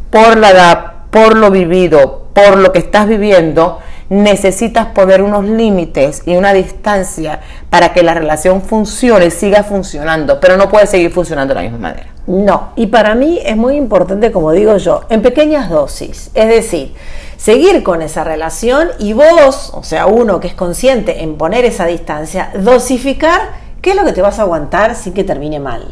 por 0.10 0.38
la 0.38 0.50
edad, 0.52 0.92
por 1.12 1.38
lo 1.38 1.52
vivido, 1.52 2.28
por 2.34 2.58
lo 2.58 2.72
que 2.72 2.80
estás 2.80 3.08
viviendo, 3.08 3.80
necesitas 4.10 4.88
poner 4.88 5.22
unos 5.22 5.46
límites 5.46 6.24
y 6.26 6.36
una 6.36 6.54
distancia 6.54 7.40
para 7.70 7.94
que 7.94 8.04
la 8.04 8.14
relación 8.14 8.62
funcione, 8.62 9.32
siga 9.32 9.64
funcionando, 9.64 10.40
pero 10.40 10.58
no 10.58 10.70
puede 10.70 10.88
seguir 10.88 11.12
funcionando 11.12 11.54
de 11.54 11.62
la 11.62 11.70
misma 11.70 11.90
manera. 11.90 12.08
No, 12.26 12.70
y 12.76 12.88
para 12.88 13.16
mí 13.16 13.40
es 13.44 13.58
muy 13.58 13.76
importante, 13.76 14.32
como 14.32 14.52
digo 14.52 14.78
yo, 14.78 15.02
en 15.10 15.22
pequeñas 15.22 15.70
dosis. 15.70 16.32
Es 16.34 16.48
decir, 16.48 16.94
seguir 17.36 17.84
con 17.84 18.02
esa 18.02 18.24
relación 18.24 18.90
y 19.00 19.14
vos, 19.14 19.72
o 19.74 19.84
sea, 19.84 20.06
uno 20.06 20.40
que 20.40 20.48
es 20.48 20.54
consciente 20.54 21.22
en 21.24 21.38
poner 21.38 21.66
esa 21.66 21.86
distancia, 21.86 22.52
dosificar 22.58 23.42
qué 23.82 23.90
es 23.90 23.96
lo 23.98 24.06
que 24.06 24.14
te 24.14 24.22
vas 24.22 24.40
a 24.40 24.44
aguantar 24.44 24.96
sin 24.96 25.14
que 25.14 25.26
termine 25.26 25.60
mal. 25.60 25.92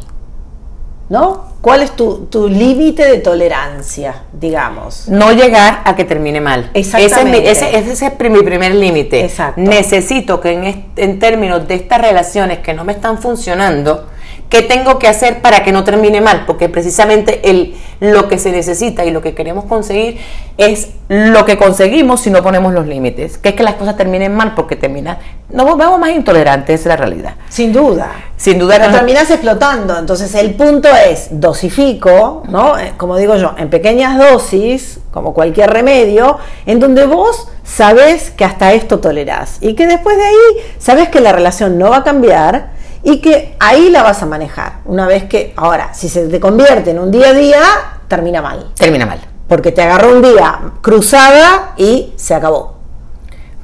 ¿No? 1.12 1.52
¿Cuál 1.60 1.84
es 1.84 1.92
tu, 1.92 2.30
límite 2.48 3.04
de 3.04 3.18
tolerancia, 3.18 4.24
digamos? 4.32 5.10
No 5.10 5.34
llegar 5.34 5.82
a 5.84 5.94
que 5.94 6.06
termine 6.06 6.40
mal. 6.40 6.72
Exactamente. 6.74 7.52
Ese, 7.52 7.78
ese, 7.78 8.06
es 8.06 8.30
mi 8.32 8.42
primer 8.44 8.74
límite. 8.74 9.30
Necesito 9.58 10.40
que 10.40 10.52
en, 10.54 10.86
en 10.96 11.20
términos 11.20 11.68
de 11.68 11.76
estas 11.76 12.00
relaciones 12.00 12.60
que 12.60 12.74
no 12.74 12.86
me 12.86 12.94
están 12.94 13.22
funcionando, 13.22 14.08
¿Qué 14.52 14.62
tengo 14.62 15.00
que 15.00 15.08
hacer 15.08 15.42
para 15.42 15.64
que 15.64 15.72
no 15.72 15.86
termine 15.86 16.20
mal? 16.20 16.44
Porque 16.46 16.68
precisamente 16.68 17.50
el, 17.50 17.74
lo 18.02 18.28
que 18.28 18.38
se 18.38 18.52
necesita 18.52 19.06
y 19.06 19.12
lo 19.12 19.22
que 19.22 19.34
queremos 19.34 19.64
conseguir 19.64 20.20
es 20.58 20.90
lo 21.08 21.46
que 21.46 21.58
conseguimos 21.58 22.20
si 22.20 22.32
no 22.32 22.44
ponemos 22.44 22.74
los 22.74 22.86
límites, 22.86 23.38
que 23.38 23.48
es 23.50 23.56
que 23.56 23.64
las 23.64 23.76
cosas 23.76 23.96
terminen 23.96 24.36
mal 24.36 24.54
porque 24.54 24.76
termina, 24.76 25.20
nos 25.52 25.66
volvemos 25.66 25.98
más 25.98 26.10
intolerantes, 26.10 26.82
es 26.82 26.86
la 26.86 26.98
realidad. 26.98 27.36
Sin 27.48 27.72
duda. 27.72 28.12
Sin 28.36 28.60
duda. 28.60 28.78
No 28.78 28.92
terminas 28.92 29.32
explotando. 29.32 29.98
Entonces 29.98 30.36
el 30.36 30.54
punto 30.56 30.90
es, 30.90 31.30
dosifico, 31.32 32.44
¿no? 32.50 32.78
Eh, 32.78 32.92
como 32.98 33.16
digo 33.16 33.38
yo, 33.38 33.56
en 33.58 33.70
pequeñas 33.70 34.18
dosis, 34.18 35.00
como 35.12 35.34
cualquier 35.34 35.70
remedio, 35.70 36.40
en 36.66 36.82
donde 36.82 37.06
vos 37.06 37.48
sabes 37.64 38.32
que 38.32 38.44
hasta 38.44 38.74
esto 38.74 39.00
tolerás 39.00 39.60
y 39.62 39.76
que 39.76 39.88
después 39.88 40.18
de 40.18 40.24
ahí 40.24 40.74
sabes 40.78 41.08
que 41.08 41.22
la 41.22 41.32
relación 41.32 41.78
no 41.78 41.92
va 41.92 41.98
a 41.98 42.04
cambiar 42.04 42.81
y 43.04 43.20
que 43.20 43.56
ahí 43.60 43.90
la 43.90 44.04
vas 44.04 44.22
a 44.22 44.26
manejar. 44.26 44.80
Una 44.86 45.08
vez 45.08 45.26
que, 45.26 45.54
ahora, 45.56 45.94
si 45.94 46.10
se 46.10 46.28
te 46.28 46.40
convierte 46.40 46.92
en 46.92 47.00
un 47.00 47.12
día 47.12 47.30
a 47.30 47.34
día, 47.34 47.62
termina 48.08 48.42
mal. 48.42 48.72
Termina 48.76 49.06
mal. 49.06 49.20
Porque 49.48 49.72
te 49.72 49.82
agarró 49.82 50.14
un 50.14 50.22
día 50.22 50.60
cruzada 50.82 51.74
y 51.78 52.14
se 52.16 52.36
acabó. 52.36 52.78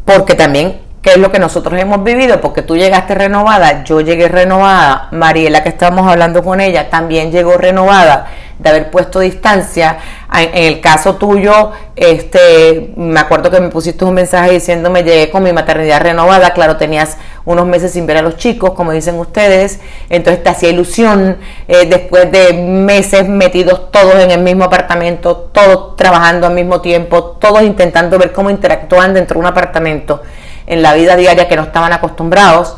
Porque 0.06 0.36
también, 0.36 0.82
¿qué 1.08 1.14
es 1.14 1.20
lo 1.20 1.32
que 1.32 1.40
nosotros 1.40 1.80
hemos 1.80 2.04
vivido? 2.04 2.42
Porque 2.42 2.64
tú 2.64 2.76
llegaste 2.76 3.16
renovada, 3.16 3.86
yo 3.86 4.02
llegué 4.02 4.28
renovada, 4.28 5.08
Mariela 5.12 5.64
que 5.64 5.70
estábamos 5.70 6.06
hablando 6.06 6.44
con 6.44 6.60
ella 6.60 6.90
también 6.90 7.32
llegó 7.32 7.58
renovada 7.58 8.28
de 8.60 8.70
haber 8.70 8.92
puesto 8.92 9.22
distancia. 9.22 10.00
En, 10.34 10.66
el 10.66 10.82
caso 10.82 11.16
tuyo, 11.16 11.72
este, 11.96 12.92
me 12.98 13.22
acuerdo 13.22 13.50
que 13.50 13.62
me 13.62 13.70
pusiste 13.70 14.04
un 14.04 14.16
mensaje 14.16 14.52
diciéndome 14.52 15.04
llegué 15.04 15.30
con 15.30 15.44
mi 15.44 15.54
maternidad 15.54 16.02
renovada, 16.02 16.52
claro, 16.52 16.76
tenías 16.76 17.18
unos 17.46 17.66
meses 17.66 17.94
sin 17.94 18.06
ver 18.06 18.18
a 18.18 18.22
los 18.22 18.36
chicos, 18.36 18.72
como 18.72 18.92
dicen 18.92 19.16
ustedes, 19.18 19.80
entonces 20.10 20.44
te 20.44 20.50
hacía 20.50 20.72
ilusión 20.72 21.38
eh, 21.70 21.86
después 21.86 22.30
de 22.34 22.52
meses 22.52 23.30
metidos 23.30 23.92
todos 23.92 24.16
en 24.16 24.32
el 24.32 24.42
mismo 24.42 24.66
apartamento, 24.66 25.38
todos 25.54 25.96
trabajando 25.96 26.48
al 26.48 26.54
mismo 26.54 26.82
tiempo, 26.82 27.38
todos 27.40 27.62
intentando 27.62 28.18
ver 28.18 28.34
cómo 28.34 28.50
interactúan 28.50 29.14
dentro 29.14 29.36
de 29.36 29.40
un 29.40 29.46
apartamento 29.46 30.22
en 30.68 30.82
la 30.82 30.94
vida 30.94 31.16
diaria 31.16 31.48
que 31.48 31.56
no 31.56 31.64
estaban 31.64 31.94
acostumbrados. 31.94 32.78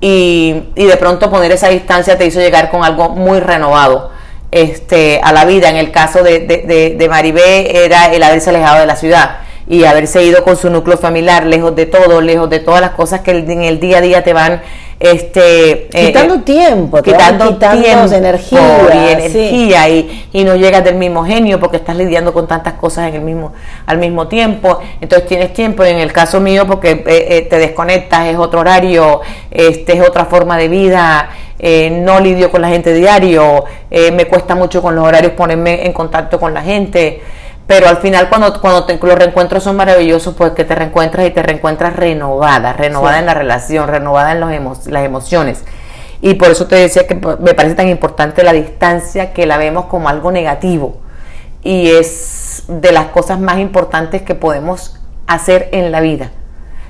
Y, 0.00 0.64
y 0.74 0.84
de 0.84 0.96
pronto 0.96 1.30
poner 1.30 1.52
esa 1.52 1.68
distancia 1.68 2.18
te 2.18 2.26
hizo 2.26 2.40
llegar 2.40 2.70
con 2.70 2.84
algo 2.84 3.10
muy 3.10 3.40
renovado 3.40 4.10
este, 4.52 5.20
a 5.22 5.32
la 5.32 5.44
vida. 5.44 5.68
En 5.70 5.76
el 5.76 5.90
caso 5.90 6.22
de, 6.22 6.40
de, 6.40 6.94
de, 6.96 7.08
Maribé 7.08 7.84
era 7.84 8.12
el 8.12 8.22
haberse 8.22 8.50
alejado 8.50 8.80
de 8.80 8.86
la 8.86 8.96
ciudad 8.96 9.38
y 9.66 9.84
haberse 9.84 10.22
ido 10.22 10.44
con 10.44 10.56
su 10.56 10.70
núcleo 10.70 10.98
familiar, 10.98 11.46
lejos 11.46 11.74
de 11.74 11.86
todo, 11.86 12.20
lejos 12.20 12.50
de 12.50 12.60
todas 12.60 12.80
las 12.80 12.90
cosas 12.90 13.20
que 13.20 13.30
en 13.30 13.62
el 13.62 13.80
día 13.80 13.98
a 13.98 14.00
día 14.00 14.22
te 14.22 14.32
van 14.32 14.60
este 14.98 15.88
eh, 15.92 16.06
quitando 16.06 16.34
eh, 16.36 16.38
tiempo, 16.38 17.02
quitando, 17.02 17.56
tiempo, 17.56 18.14
energía, 18.14 18.60
y 18.92 19.12
energía 19.12 19.88
y, 19.88 20.28
y, 20.32 20.44
no 20.44 20.56
llegas 20.56 20.84
del 20.84 20.94
mismo 20.94 21.24
genio 21.24 21.58
porque 21.58 21.76
estás 21.76 21.96
lidiando 21.96 22.32
con 22.32 22.46
tantas 22.46 22.74
cosas 22.74 23.08
en 23.08 23.16
el 23.16 23.20
mismo 23.22 23.52
al 23.86 23.98
mismo 23.98 24.28
tiempo, 24.28 24.80
entonces 25.00 25.28
tienes 25.28 25.52
tiempo. 25.52 25.84
en 25.84 25.98
el 25.98 26.12
caso 26.12 26.40
mío 26.40 26.66
porque 26.66 27.02
eh, 27.06 27.46
te 27.48 27.58
desconectas, 27.58 28.26
es 28.26 28.36
otro 28.36 28.60
horario, 28.60 29.20
este 29.50 29.94
es 29.94 30.08
otra 30.08 30.26
forma 30.26 30.56
de 30.56 30.68
vida. 30.68 31.30
no 31.90 32.20
lidio 32.20 32.50
con 32.50 32.60
la 32.60 32.68
gente 32.68 32.92
diario, 32.92 33.64
me 33.90 34.24
cuesta 34.26 34.54
mucho 34.54 34.82
con 34.82 34.94
los 34.94 35.04
horarios 35.04 35.32
ponerme 35.32 35.86
en 35.86 35.92
contacto 35.92 36.38
con 36.40 36.52
la 36.54 36.62
gente 36.62 37.22
pero 37.66 37.88
al 37.88 37.98
final 37.98 38.28
cuando, 38.28 38.60
cuando 38.60 38.86
los 39.00 39.18
reencuentros 39.18 39.62
son 39.62 39.76
maravillosos, 39.76 40.34
pues 40.34 40.52
que 40.52 40.64
te 40.64 40.74
reencuentras 40.74 41.26
y 41.26 41.30
te 41.30 41.42
reencuentras 41.42 41.96
renovada, 41.96 42.72
renovada 42.72 43.18
en 43.18 43.26
la 43.26 43.34
relación, 43.34 43.88
renovada 43.88 44.32
en 44.32 44.40
los 44.40 44.86
las 44.86 45.04
emociones. 45.04 45.64
Y 46.20 46.34
por 46.34 46.50
eso 46.50 46.66
te 46.66 46.76
decía 46.76 47.06
que 47.06 47.14
me 47.14 47.54
parece 47.54 47.74
tan 47.74 47.88
importante 47.88 48.44
la 48.44 48.52
distancia 48.52 49.32
que 49.32 49.44
la 49.44 49.58
vemos 49.58 49.86
como 49.86 50.08
algo 50.08 50.30
negativo. 50.30 51.00
Y 51.64 51.90
es 51.90 52.64
de 52.68 52.92
las 52.92 53.06
cosas 53.06 53.40
más 53.40 53.58
importantes 53.58 54.22
que 54.22 54.34
podemos 54.34 55.00
hacer 55.26 55.68
en 55.72 55.90
la 55.90 56.00
vida. 56.00 56.30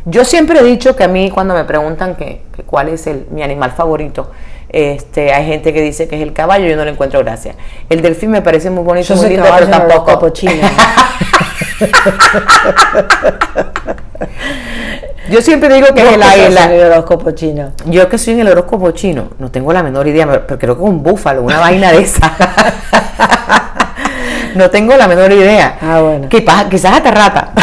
Yo 0.05 0.25
siempre 0.25 0.61
he 0.61 0.65
dicho 0.65 0.97
que 0.97 1.05
a 1.05 1.09
mí 1.09 1.31
cuando 1.31 1.55
me 1.55 1.65
preguntan 1.65 2.17
que, 2.17 2.45
cuál 2.67 2.89
es 2.89 3.07
el, 3.07 3.27
mi 3.31 3.43
animal 3.43 3.71
favorito, 3.71 4.33
este, 4.73 5.33
hay 5.33 5.47
gente 5.47 5.73
que 5.73 5.81
dice 5.83 6.09
que 6.09 6.17
es 6.17 6.23
el 6.23 6.33
caballo, 6.33 6.67
yo 6.67 6.75
no 6.77 6.85
le 6.85 6.91
encuentro 6.93 7.21
gracia. 7.21 7.55
El 7.91 8.03
delfín 8.03 8.31
me 8.31 8.43
parece 8.43 8.71
muy 8.71 8.83
bonito, 8.83 9.15
muy 9.15 9.29
lindo, 9.29 9.47
pero 9.55 9.69
tampoco. 9.69 10.33
yo 15.31 15.43
siempre 15.43 15.75
digo 15.75 15.89
que 15.95 16.01
es 16.01 16.15
el 16.15 16.23
águila. 16.23 16.73
El 16.73 16.93
horóscopo 16.93 17.33
chino. 17.33 17.73
Yo 17.87 18.09
que 18.09 18.19
soy 18.19 18.35
en 18.35 18.41
el 18.41 18.49
horóscopo 18.49 18.91
chino, 18.93 19.31
no 19.39 19.51
tengo 19.51 19.73
la 19.73 19.83
menor 19.83 20.07
idea, 20.07 20.27
pero 20.47 20.59
creo 20.59 20.77
que 20.77 20.83
es 20.83 20.89
un 20.89 21.03
búfalo, 21.03 21.43
una 21.43 21.59
vaina 21.61 21.93
de 21.93 22.03
esa. 22.03 22.33
no 24.55 24.71
tengo 24.71 24.97
la 24.97 25.07
menor 25.07 25.33
idea. 25.33 25.79
Ah, 25.83 26.01
bueno. 26.01 26.29
Quizás 26.29 26.93
hasta 26.93 27.11
rata. 27.11 27.53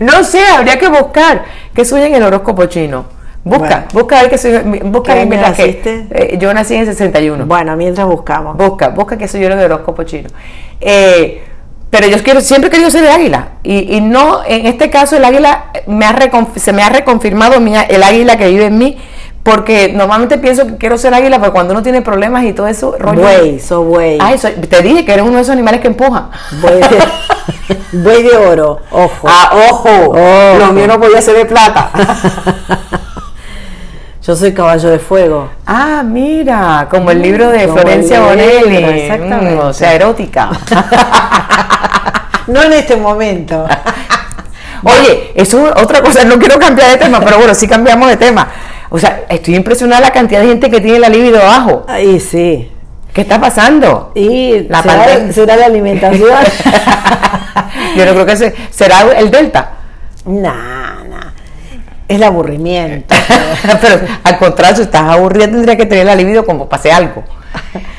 No 0.00 0.22
sé, 0.24 0.46
habría 0.46 0.78
que 0.78 0.88
buscar 0.88 1.42
que 1.74 1.86
soy 1.86 2.02
en 2.02 2.14
el 2.14 2.22
horóscopo 2.22 2.66
chino. 2.66 3.06
Busca, 3.44 3.84
busca 3.92 4.18
a 4.18 4.22
ver 4.22 4.30
que 4.30 4.38
soy, 4.38 4.58
busca 4.84 5.14
¿Qué 5.14 5.26
naciste? 5.26 6.06
Eh, 6.10 6.38
yo 6.38 6.52
nací 6.54 6.74
en 6.74 6.80
el 6.80 6.86
61. 6.86 7.44
Bueno, 7.44 7.76
mientras 7.76 8.06
buscamos. 8.06 8.56
Busca, 8.56 8.88
busca 8.88 9.18
que 9.18 9.28
soy 9.28 9.42
yo 9.42 9.48
en 9.48 9.58
el 9.58 9.64
horóscopo 9.66 10.02
chino. 10.04 10.30
Eh, 10.80 11.44
pero 11.90 12.08
yo 12.08 12.16
quiero, 12.22 12.40
siempre 12.40 12.68
he 12.68 12.70
querido 12.70 12.90
ser 12.90 13.04
el 13.04 13.10
águila. 13.10 13.48
Y, 13.62 13.96
y, 13.96 14.00
no, 14.00 14.42
en 14.46 14.66
este 14.66 14.88
caso 14.88 15.16
el 15.16 15.24
águila 15.24 15.66
me 15.86 16.06
ha 16.06 16.16
se 16.56 16.72
me 16.72 16.82
ha 16.82 16.88
reconfirmado 16.88 17.56
el 17.56 18.02
águila 18.02 18.38
que 18.38 18.48
vive 18.48 18.66
en 18.66 18.78
mí. 18.78 18.98
Porque 19.42 19.92
normalmente 19.92 20.38
pienso 20.38 20.66
que 20.66 20.76
quiero 20.78 20.96
ser 20.96 21.12
águila, 21.12 21.38
pero 21.38 21.52
cuando 21.52 21.74
uno 21.74 21.82
tiene 21.82 22.00
problemas 22.00 22.44
y 22.44 22.54
todo 22.54 22.66
eso, 22.66 22.96
rollo. 22.98 23.20
Buey, 23.20 23.60
so 23.60 23.84
buey. 23.84 24.16
Ay, 24.18 24.38
te 24.38 24.80
dije 24.80 25.04
que 25.04 25.12
eres 25.12 25.26
uno 25.26 25.36
de 25.36 25.42
esos 25.42 25.52
animales 25.52 25.82
que 25.82 25.88
empuja. 25.88 26.30
Buey 26.62 26.80
de, 26.80 26.98
buey 28.02 28.22
de 28.22 28.36
oro, 28.38 28.80
ojo. 28.90 29.28
Ah, 29.28 29.50
ojo. 29.68 30.14
Lo 30.58 30.72
mío 30.72 30.86
no 30.86 30.98
podía 30.98 31.20
ser 31.20 31.36
de 31.36 31.44
plata. 31.44 31.90
Yo 34.26 34.34
soy 34.34 34.54
caballo 34.54 34.88
de 34.88 34.98
fuego. 34.98 35.50
Ah, 35.66 36.02
mira, 36.02 36.88
como 36.90 37.10
el 37.10 37.20
libro 37.20 37.50
de 37.50 37.68
Florencia 37.68 38.20
Bonelli. 38.20 38.76
Exactamente. 38.76 39.54
Mm, 39.54 39.66
o 39.66 39.72
sea, 39.74 39.92
erótica. 39.92 40.48
no 42.46 42.62
en 42.62 42.72
este 42.72 42.96
momento. 42.96 43.66
Oye, 44.82 45.32
eso 45.34 45.66
es 45.66 45.82
otra 45.82 46.00
cosa, 46.00 46.24
no 46.24 46.38
quiero 46.38 46.58
cambiar 46.58 46.92
de 46.92 46.96
tema, 46.96 47.20
pero 47.20 47.36
bueno, 47.36 47.54
sí 47.54 47.68
cambiamos 47.68 48.08
de 48.08 48.16
tema. 48.16 48.48
O 48.88 48.98
sea, 48.98 49.24
estoy 49.28 49.56
impresionada 49.56 50.00
la 50.00 50.10
cantidad 50.10 50.40
de 50.40 50.46
gente 50.46 50.70
que 50.70 50.80
tiene 50.80 51.00
la 51.00 51.10
libido 51.10 51.40
bajo. 51.40 51.84
Ahí 51.86 52.18
sí. 52.18 52.70
¿Qué 53.12 53.20
está 53.20 53.38
pasando? 53.38 54.12
Y 54.14 54.60
la 54.70 54.82
será, 54.82 55.32
será 55.32 55.56
la 55.56 55.66
alimentación. 55.66 56.30
Yo 57.96 58.06
no 58.06 58.12
creo 58.12 58.26
que 58.26 58.54
será 58.70 59.02
el 59.18 59.30
delta. 59.30 59.70
Nah. 60.24 60.83
Es 62.08 62.16
el 62.16 62.22
aburrimiento. 62.22 63.14
Pero 63.80 64.00
al 64.22 64.38
contrario, 64.38 64.76
si 64.76 64.82
estás 64.82 65.02
aburrida 65.02 65.46
tendría 65.46 65.76
que 65.76 65.86
tener 65.86 66.06
la 66.06 66.14
libido 66.14 66.44
como 66.44 66.68
pase 66.68 66.92
algo. 66.92 67.24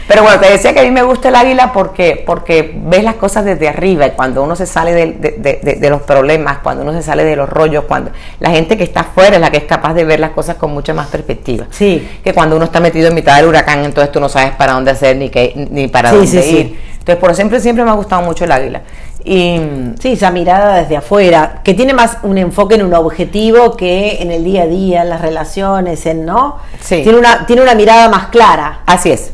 Pero 0.08 0.22
bueno, 0.22 0.40
te 0.40 0.52
decía 0.52 0.74
que 0.74 0.82
a 0.82 0.84
mí 0.84 0.92
me 0.92 1.02
gusta 1.02 1.30
el 1.30 1.36
águila 1.36 1.74
porque, 1.74 2.24
porque 2.26 2.76
ves 2.78 3.04
las 3.04 3.16
cosas 3.16 3.44
desde 3.44 3.68
arriba 3.68 4.06
y 4.06 4.12
cuando 4.12 4.44
uno 4.44 4.56
se 4.56 4.66
sale 4.68 4.94
de, 4.94 5.90
los 5.90 6.02
problemas, 6.04 6.60
cuando 6.60 6.84
uno 6.84 6.94
se 6.94 7.02
sale 7.02 7.24
de 7.24 7.36
los 7.36 7.50
rollos, 7.50 7.86
cuando 7.86 8.12
la 8.40 8.52
gente 8.52 8.78
que 8.78 8.84
está 8.84 9.02
afuera 9.02 9.36
es 9.36 9.42
la 9.42 9.50
que 9.50 9.58
es 9.58 9.64
capaz 9.64 9.94
de 9.96 10.04
ver 10.04 10.20
las 10.20 10.32
cosas 10.32 10.58
con 10.58 10.72
mucha 10.72 10.94
más 10.94 11.08
perspectiva. 11.08 11.66
Sí. 11.72 12.20
Que 12.24 12.34
cuando 12.34 12.56
uno 12.56 12.66
está 12.66 12.80
metido 12.80 13.08
en 13.08 13.16
mitad 13.16 13.38
del 13.38 13.48
huracán, 13.48 13.84
entonces 13.84 14.12
tú 14.12 14.20
no 14.20 14.30
sabes 14.30 14.52
para 14.52 14.74
dónde 14.74 14.92
hacer 14.92 15.18
ni, 15.18 15.30
qué, 15.30 15.54
ni 15.72 15.88
para 15.88 16.12
dónde 16.12 16.48
ir. 16.48 16.80
Entonces, 17.00 17.22
por 17.22 17.36
siempre, 17.36 17.60
siempre 17.60 17.84
me 17.84 17.92
ha 17.92 17.96
gustado 17.96 18.22
mucho 18.22 18.46
el 18.46 18.52
águila. 18.52 18.82
Y, 19.28 19.60
sí, 20.00 20.12
esa 20.12 20.30
mirada 20.30 20.78
desde 20.82 20.98
afuera, 20.98 21.62
que 21.64 21.74
tiene 21.74 21.96
más 21.96 22.20
un 22.22 22.38
enfoque 22.38 22.76
en 22.76 22.84
un 22.84 22.94
objetivo 22.94 23.76
que 23.76 24.22
en 24.22 24.32
el 24.32 24.44
día 24.44 24.64
a 24.64 24.68
día, 24.68 25.02
en 25.02 25.10
las 25.10 25.20
relaciones, 25.20 26.06
en 26.06 26.26
no. 26.26 26.60
Sí. 26.80 27.02
Tiene 27.02 27.18
una, 27.18 27.48
tiene 27.48 27.64
una 27.64 27.74
mirada 27.74 28.08
más 28.08 28.28
clara. 28.28 28.82
Así 28.86 29.12
es, 29.12 29.34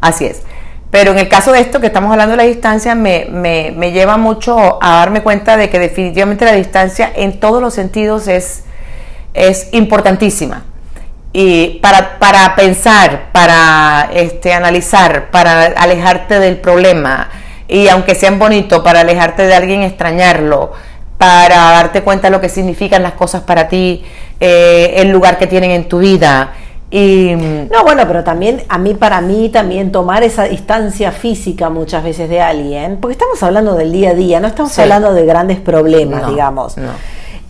así 0.00 0.26
es. 0.26 0.42
Pero 0.90 1.12
en 1.12 1.18
el 1.18 1.28
caso 1.28 1.52
de 1.52 1.60
esto 1.60 1.80
que 1.80 1.86
estamos 1.86 2.10
hablando 2.10 2.32
de 2.32 2.38
la 2.38 2.42
distancia, 2.42 2.96
me, 2.96 3.26
me, 3.30 3.72
me, 3.76 3.92
lleva 3.92 4.16
mucho 4.16 4.82
a 4.82 4.96
darme 4.96 5.22
cuenta 5.22 5.56
de 5.56 5.70
que 5.70 5.78
definitivamente 5.78 6.44
la 6.44 6.54
distancia 6.54 7.12
en 7.14 7.38
todos 7.38 7.62
los 7.62 7.72
sentidos 7.72 8.26
es, 8.26 8.64
es 9.32 9.68
importantísima. 9.72 10.64
Y 11.32 11.78
para, 11.80 12.18
para 12.18 12.56
pensar, 12.56 13.30
para 13.30 14.10
este, 14.12 14.52
analizar, 14.52 15.30
para 15.30 15.66
alejarte 15.66 16.40
del 16.40 16.56
problema, 16.56 17.28
y 17.70 17.88
aunque 17.88 18.16
sean 18.16 18.38
bonitos, 18.38 18.80
para 18.80 19.00
alejarte 19.00 19.46
de 19.46 19.54
alguien, 19.54 19.82
extrañarlo, 19.82 20.72
para 21.16 21.56
darte 21.56 22.02
cuenta 22.02 22.26
de 22.26 22.32
lo 22.32 22.40
que 22.40 22.48
significan 22.48 23.02
las 23.02 23.12
cosas 23.12 23.42
para 23.42 23.68
ti, 23.68 24.02
eh, 24.40 24.94
el 24.96 25.10
lugar 25.10 25.38
que 25.38 25.46
tienen 25.46 25.70
en 25.70 25.88
tu 25.88 26.00
vida. 26.00 26.52
Y, 26.90 27.36
no, 27.70 27.84
bueno, 27.84 28.02
pero 28.08 28.24
también 28.24 28.64
a 28.68 28.76
mí, 28.78 28.94
para 28.94 29.20
mí, 29.20 29.48
también 29.50 29.92
tomar 29.92 30.24
esa 30.24 30.44
distancia 30.44 31.12
física 31.12 31.70
muchas 31.70 32.02
veces 32.02 32.28
de 32.28 32.40
alguien, 32.40 32.98
porque 33.00 33.12
estamos 33.12 33.40
hablando 33.44 33.74
del 33.74 33.92
día 33.92 34.10
a 34.10 34.14
día, 34.14 34.40
no 34.40 34.48
estamos 34.48 34.76
hablando 34.76 35.12
de 35.12 35.24
grandes 35.24 35.60
problemas, 35.60 36.26
digamos. 36.28 36.74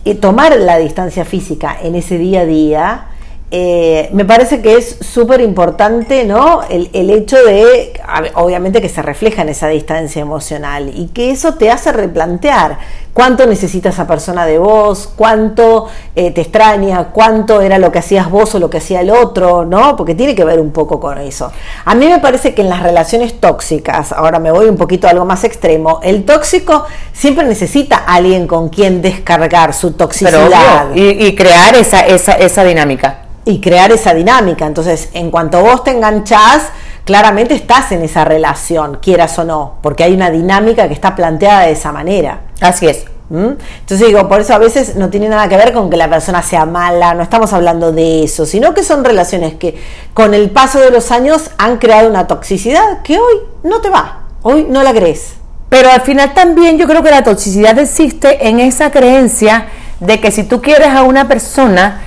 Y 0.03 0.15
tomar 0.15 0.55
la 0.57 0.77
distancia 0.77 1.25
física 1.25 1.75
en 1.81 1.95
ese 1.95 2.19
día 2.19 2.41
a 2.41 2.45
día 2.45 3.05
eh, 3.53 4.09
me 4.13 4.23
parece 4.23 4.61
que 4.61 4.77
es 4.77 4.95
súper 5.01 5.41
importante, 5.41 6.23
¿no? 6.23 6.61
El, 6.69 7.09
hecho 7.09 7.35
de, 7.43 7.91
obviamente 8.35 8.81
que 8.81 8.87
se 8.87 9.01
refleja 9.01 9.41
en 9.41 9.49
esa 9.49 9.67
distancia 9.67 10.21
emocional 10.21 10.89
y 10.95 11.07
que 11.07 11.31
eso 11.31 11.55
te 11.55 11.69
hace 11.69 11.91
replantear 11.91 12.77
cuánto 13.11 13.45
necesita 13.45 13.89
esa 13.89 14.07
persona 14.07 14.45
de 14.45 14.57
vos, 14.57 15.11
cuánto 15.17 15.87
eh, 16.15 16.31
te 16.31 16.39
extraña, 16.39 17.09
cuánto 17.11 17.59
era 17.59 17.77
lo 17.77 17.91
que 17.91 17.99
hacías 17.99 18.31
vos 18.31 18.55
o 18.55 18.59
lo 18.59 18.69
que 18.69 18.77
hacía 18.77 19.01
el 19.01 19.09
otro, 19.09 19.65
¿no? 19.65 19.97
Porque 19.97 20.15
tiene 20.15 20.33
que 20.33 20.45
ver 20.45 20.61
un 20.61 20.71
poco 20.71 21.01
con 21.01 21.17
eso. 21.17 21.51
A 21.83 21.93
mí 21.93 22.07
me 22.07 22.19
parece 22.19 22.53
que 22.53 22.61
en 22.61 22.69
las 22.69 22.81
relaciones 22.81 23.37
tóxicas, 23.41 24.13
ahora 24.13 24.39
me 24.39 24.51
voy 24.51 24.67
un 24.67 24.77
poquito 24.77 25.07
a 25.07 25.09
algo 25.09 25.25
más 25.25 25.43
extremo, 25.43 25.99
el 26.03 26.23
tóxico 26.23 26.85
siempre 27.11 27.45
necesita 27.45 27.97
a 27.97 28.15
alguien 28.15 28.47
con 28.47 28.69
quien 28.69 29.01
descargar 29.01 29.73
su 29.73 29.91
toxicidad. 29.91 30.95
y, 30.95 31.25
y, 31.25 31.35
crear 31.35 31.75
esa, 31.75 31.99
esa, 32.07 32.35
esa 32.35 32.63
dinámica 32.63 33.20
y 33.45 33.61
crear 33.61 33.91
esa 33.91 34.13
dinámica. 34.13 34.65
Entonces, 34.65 35.09
en 35.13 35.31
cuanto 35.31 35.61
vos 35.61 35.83
te 35.83 35.91
enganchás, 35.91 36.69
claramente 37.05 37.53
estás 37.53 37.91
en 37.91 38.03
esa 38.03 38.25
relación, 38.25 38.99
quieras 39.01 39.37
o 39.39 39.43
no, 39.43 39.77
porque 39.81 40.03
hay 40.03 40.13
una 40.13 40.29
dinámica 40.29 40.87
que 40.87 40.93
está 40.93 41.15
planteada 41.15 41.61
de 41.61 41.71
esa 41.71 41.91
manera. 41.91 42.41
Así 42.59 42.87
es. 42.87 43.05
¿Mm? 43.29 43.53
Entonces 43.79 44.07
digo, 44.07 44.27
por 44.27 44.41
eso 44.41 44.53
a 44.53 44.57
veces 44.57 44.97
no 44.97 45.09
tiene 45.09 45.29
nada 45.29 45.47
que 45.47 45.55
ver 45.55 45.71
con 45.71 45.89
que 45.89 45.95
la 45.95 46.09
persona 46.09 46.41
sea 46.41 46.65
mala, 46.65 47.13
no 47.13 47.23
estamos 47.23 47.53
hablando 47.53 47.93
de 47.93 48.23
eso, 48.23 48.45
sino 48.45 48.73
que 48.73 48.83
son 48.83 49.05
relaciones 49.05 49.55
que 49.55 49.81
con 50.13 50.33
el 50.33 50.49
paso 50.49 50.79
de 50.79 50.91
los 50.91 51.11
años 51.11 51.49
han 51.57 51.77
creado 51.77 52.09
una 52.09 52.27
toxicidad 52.27 53.01
que 53.03 53.17
hoy 53.17 53.35
no 53.63 53.79
te 53.79 53.89
va, 53.89 54.23
hoy 54.41 54.67
no 54.69 54.83
la 54.83 54.93
crees. 54.93 55.35
Pero 55.69 55.89
al 55.89 56.01
final 56.01 56.33
también 56.33 56.77
yo 56.77 56.85
creo 56.87 57.01
que 57.01 57.09
la 57.09 57.23
toxicidad 57.23 57.79
existe 57.79 58.49
en 58.49 58.59
esa 58.59 58.91
creencia 58.91 59.67
de 60.01 60.19
que 60.19 60.29
si 60.29 60.43
tú 60.43 60.61
quieres 60.61 60.89
a 60.89 61.03
una 61.03 61.29
persona, 61.29 62.01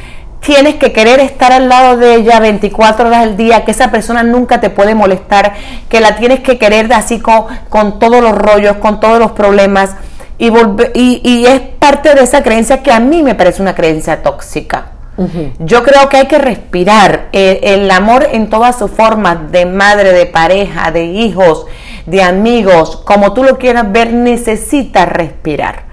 tienes 0.45 0.75
que 0.77 0.93
querer 0.93 1.21
estar 1.21 1.53
al 1.53 1.69
lado 1.69 1.97
de 1.97 2.17
ella 2.17 2.39
24 2.39 3.07
horas 3.07 3.23
al 3.23 3.37
día, 3.37 3.65
que 3.65 3.71
esa 3.71 3.91
persona 3.91 4.23
nunca 4.23 4.61
te 4.61 4.71
puede 4.71 4.95
molestar, 4.95 5.55
que 5.89 6.01
la 6.01 6.17
tienes 6.17 6.41
que 6.41 6.59
querer 6.59 6.93
así 6.93 7.19
con, 7.19 7.47
con 7.69 7.99
todos 7.99 8.23
los 8.23 8.37
rollos, 8.37 8.77
con 8.77 9.01
todos 9.01 9.19
los 9.19 9.33
problemas. 9.33 9.97
Y, 10.37 10.51
y, 10.95 11.47
es 11.47 11.61
parte 11.79 12.15
de 12.15 12.23
esa 12.23 12.43
creencia 12.43 12.83
que 12.83 12.93
a 12.93 13.01
mí 13.01 13.23
me 13.23 13.35
parece 13.35 13.63
una 13.63 13.75
creencia 13.75 14.23
tóxica. 14.23 14.91
Yo 15.61 15.85
creo 15.85 16.09
que 16.09 16.17
hay 16.17 16.27
que 16.27 16.39
respirar 16.39 17.29
el, 17.31 17.61
el, 17.63 17.91
amor 17.93 18.27
en 18.33 18.51
todas 18.51 18.77
sus 18.77 18.91
formas, 18.91 19.53
de 19.53 19.65
madre, 19.65 20.13
de 20.13 20.27
pareja, 20.27 20.91
de 20.91 21.05
hijos, 21.05 21.67
de 22.05 22.21
amigos, 22.21 22.97
como 22.97 23.33
tú 23.33 23.45
lo 23.45 23.57
quieras 23.57 23.93
ver, 23.93 24.13
necesita 24.13 25.07
respirar. 25.07 25.85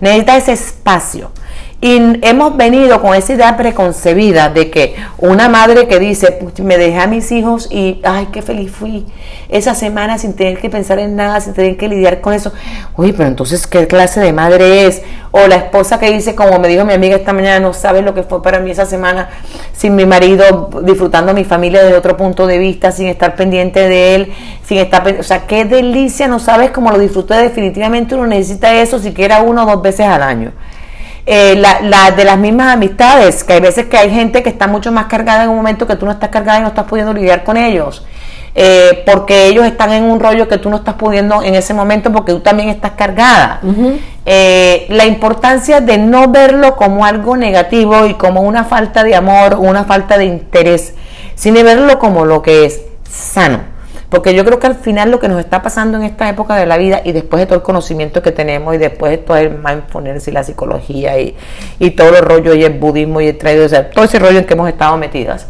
Necesita 0.00 0.36
ese 0.36 0.52
espacio. 0.52 1.32
Y 1.80 1.96
hemos 2.26 2.56
venido 2.56 3.00
con 3.00 3.14
esa 3.14 3.34
idea 3.34 3.56
preconcebida 3.56 4.48
de 4.48 4.68
que 4.68 4.96
una 5.16 5.48
madre 5.48 5.86
que 5.86 6.00
dice, 6.00 6.36
me 6.60 6.76
dejé 6.76 6.98
a 6.98 7.06
mis 7.06 7.30
hijos 7.30 7.68
y, 7.70 8.00
ay, 8.02 8.30
qué 8.32 8.42
feliz 8.42 8.72
fui 8.72 9.06
esa 9.48 9.76
semana 9.76 10.18
sin 10.18 10.34
tener 10.34 10.58
que 10.58 10.70
pensar 10.70 10.98
en 10.98 11.14
nada, 11.14 11.40
sin 11.40 11.54
tener 11.54 11.76
que 11.76 11.86
lidiar 11.86 12.20
con 12.20 12.34
eso. 12.34 12.52
Uy, 12.96 13.12
pero 13.12 13.28
entonces, 13.28 13.68
¿qué 13.68 13.86
clase 13.86 14.18
de 14.18 14.32
madre 14.32 14.86
es? 14.86 15.02
O 15.30 15.46
la 15.46 15.54
esposa 15.54 16.00
que 16.00 16.10
dice, 16.10 16.34
como 16.34 16.58
me 16.58 16.66
dijo 16.66 16.84
mi 16.84 16.94
amiga 16.94 17.14
esta 17.14 17.32
mañana, 17.32 17.60
no 17.60 17.72
sabes 17.72 18.02
lo 18.02 18.12
que 18.12 18.24
fue 18.24 18.42
para 18.42 18.58
mí 18.58 18.72
esa 18.72 18.84
semana 18.84 19.28
sin 19.72 19.94
mi 19.94 20.04
marido, 20.04 20.70
disfrutando 20.82 21.30
a 21.30 21.34
mi 21.34 21.44
familia 21.44 21.84
desde 21.84 21.96
otro 21.96 22.16
punto 22.16 22.48
de 22.48 22.58
vista, 22.58 22.90
sin 22.90 23.06
estar 23.06 23.36
pendiente 23.36 23.88
de 23.88 24.16
él, 24.16 24.32
sin 24.66 24.78
estar, 24.78 25.06
o 25.16 25.22
sea, 25.22 25.46
qué 25.46 25.64
delicia, 25.64 26.26
no 26.26 26.40
sabes 26.40 26.72
cómo 26.72 26.90
lo 26.90 26.98
disfruté, 26.98 27.34
definitivamente 27.36 28.16
uno 28.16 28.26
necesita 28.26 28.74
eso 28.74 28.98
siquiera 28.98 29.42
uno 29.42 29.62
o 29.62 29.66
dos 29.66 29.80
veces 29.80 30.06
al 30.06 30.24
año. 30.24 30.50
Eh, 31.30 31.56
la, 31.56 32.10
de 32.12 32.24
las 32.24 32.38
mismas 32.38 32.72
amistades, 32.72 33.44
que 33.44 33.52
hay 33.52 33.60
veces 33.60 33.84
que 33.84 33.98
hay 33.98 34.08
gente 34.08 34.42
que 34.42 34.48
está 34.48 34.66
mucho 34.66 34.90
más 34.92 35.08
cargada 35.08 35.44
en 35.44 35.50
un 35.50 35.56
momento 35.56 35.86
que 35.86 35.94
tú 35.94 36.06
no 36.06 36.12
estás 36.12 36.30
cargada 36.30 36.60
y 36.60 36.62
no 36.62 36.68
estás 36.68 36.86
pudiendo 36.86 37.12
lidiar 37.12 37.44
con 37.44 37.58
ellos. 37.58 38.02
Eh, 38.54 39.02
porque 39.04 39.46
ellos 39.46 39.66
están 39.66 39.92
en 39.92 40.04
un 40.04 40.20
rollo 40.20 40.48
que 40.48 40.56
tú 40.56 40.70
no 40.70 40.78
estás 40.78 40.94
pudiendo 40.94 41.42
en 41.42 41.54
ese 41.54 41.74
momento 41.74 42.10
porque 42.10 42.32
tú 42.32 42.40
también 42.40 42.70
estás 42.70 42.92
cargada. 42.92 43.60
Eh, 44.24 44.86
la 44.88 45.04
importancia 45.04 45.82
de 45.82 45.98
no 45.98 46.28
verlo 46.28 46.76
como 46.76 47.04
algo 47.04 47.36
negativo 47.36 48.06
y 48.06 48.14
como 48.14 48.40
una 48.40 48.64
falta 48.64 49.04
de 49.04 49.14
amor 49.14 49.56
una 49.58 49.84
falta 49.84 50.16
de 50.16 50.24
interés, 50.24 50.94
sino 51.34 51.62
verlo 51.62 51.98
como 51.98 52.24
lo 52.24 52.40
que 52.40 52.64
es 52.64 52.80
sano 53.06 53.77
porque 54.10 54.34
yo 54.34 54.44
creo 54.44 54.58
que 54.58 54.66
al 54.66 54.74
final 54.74 55.10
lo 55.10 55.20
que 55.20 55.28
nos 55.28 55.38
está 55.38 55.60
pasando 55.60 55.98
en 55.98 56.04
esta 56.04 56.28
época 56.28 56.56
de 56.56 56.66
la 56.66 56.78
vida 56.78 57.02
y 57.04 57.12
después 57.12 57.40
de 57.40 57.46
todo 57.46 57.56
el 57.56 57.62
conocimiento 57.62 58.22
que 58.22 58.32
tenemos 58.32 58.74
y 58.74 58.78
después 58.78 59.10
de 59.10 59.18
todo 59.18 59.36
el 59.36 59.58
mindfulness 59.58 60.28
y 60.28 60.32
la 60.32 60.44
psicología 60.44 61.20
y, 61.20 61.36
y 61.78 61.90
todo 61.90 62.16
el 62.16 62.24
rollo 62.24 62.54
y 62.54 62.64
el 62.64 62.78
budismo 62.78 63.20
y 63.20 63.28
el 63.28 63.36
traído, 63.36 63.66
o 63.66 63.68
sea, 63.68 63.90
todo 63.90 64.04
ese 64.04 64.18
rollo 64.18 64.38
en 64.38 64.46
que 64.46 64.54
hemos 64.54 64.68
estado 64.68 64.96
metidas, 64.96 65.48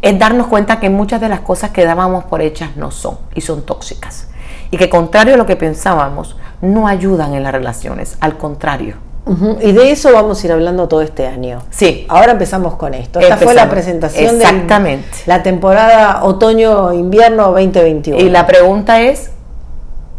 es 0.00 0.18
darnos 0.18 0.48
cuenta 0.48 0.80
que 0.80 0.90
muchas 0.90 1.20
de 1.20 1.28
las 1.28 1.40
cosas 1.40 1.70
que 1.70 1.84
dábamos 1.84 2.24
por 2.24 2.42
hechas 2.42 2.76
no 2.76 2.90
son 2.90 3.18
y 3.34 3.40
son 3.40 3.64
tóxicas. 3.64 4.28
Y 4.72 4.76
que 4.76 4.90
contrario 4.90 5.34
a 5.34 5.36
lo 5.36 5.46
que 5.46 5.54
pensábamos, 5.54 6.36
no 6.60 6.88
ayudan 6.88 7.34
en 7.34 7.44
las 7.44 7.52
relaciones, 7.52 8.16
al 8.20 8.36
contrario 8.36 9.11
y 9.24 9.72
de 9.72 9.92
eso 9.92 10.12
vamos 10.12 10.42
a 10.42 10.46
ir 10.46 10.52
hablando 10.52 10.88
todo 10.88 11.00
este 11.00 11.28
año. 11.28 11.62
Sí. 11.70 12.06
Ahora 12.08 12.32
empezamos 12.32 12.74
con 12.74 12.92
esto. 12.92 13.20
Esta 13.20 13.36
fue 13.36 13.54
la 13.54 13.70
presentación 13.70 14.38
de 14.38 15.04
la 15.26 15.42
temporada 15.42 16.24
otoño-invierno 16.24 17.52
2021. 17.52 18.18
Y 18.18 18.30
la 18.30 18.46
pregunta 18.46 19.00
es, 19.00 19.30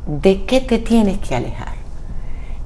¿de 0.06 0.46
qué 0.46 0.62
te 0.62 0.80
tienes 0.80 1.20
que 1.20 1.36
alejar? 1.36 1.74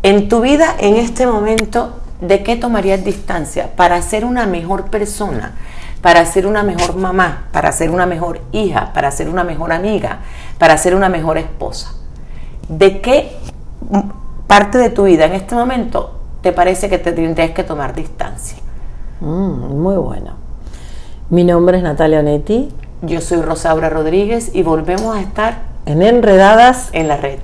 En 0.04 0.30
tu 0.30 0.41
vida, 0.41 0.76
en 0.80 0.95
este 0.95 1.26
momento, 1.26 1.95
¿de 2.21 2.43
qué 2.43 2.56
tomarías 2.56 3.04
distancia 3.04 3.71
para 3.76 4.00
ser 4.04 4.23
una 4.23 4.45
mejor 4.45 4.91
persona? 4.91 5.56
Para 6.02 6.23
ser 6.26 6.45
una 6.45 6.62
mejor 6.62 6.95
mamá, 6.95 7.47
para 7.52 7.71
ser 7.71 7.89
una 7.89 8.06
mejor 8.06 8.41
hija, 8.52 8.93
para 8.93 9.10
ser 9.10 9.28
una 9.28 9.43
mejor 9.43 9.71
amiga, 9.73 10.19
para 10.60 10.78
ser 10.78 10.93
una 10.93 11.10
mejor 11.10 11.39
esposa. 11.39 11.95
¿De 12.69 13.02
qué 13.02 13.36
parte 14.45 14.78
de 14.78 14.91
tu 14.91 15.06
vida 15.06 15.26
en 15.26 15.34
este 15.34 15.56
momento 15.56 16.16
te 16.41 16.52
parece 16.52 16.89
que 16.89 16.97
te 16.97 17.12
tendrías 17.12 17.52
que 17.52 17.63
tomar 17.63 17.93
distancia? 17.93 18.58
Mm, 19.19 19.82
muy 19.82 19.95
bueno. 19.95 20.36
Mi 21.30 21.43
nombre 21.43 21.78
es 21.78 21.84
Natalia 21.84 22.19
Onetti. 22.19 22.69
Yo 23.02 23.21
soy 23.21 23.41
Rosaura 23.41 23.89
Rodríguez 23.89 24.52
y 24.54 24.63
volvemos 24.63 25.15
a 25.15 25.21
estar 25.21 25.60
en 25.86 26.02
Enredadas 26.02 26.89
en 26.93 27.08
la 27.08 27.17
Red. 27.17 27.39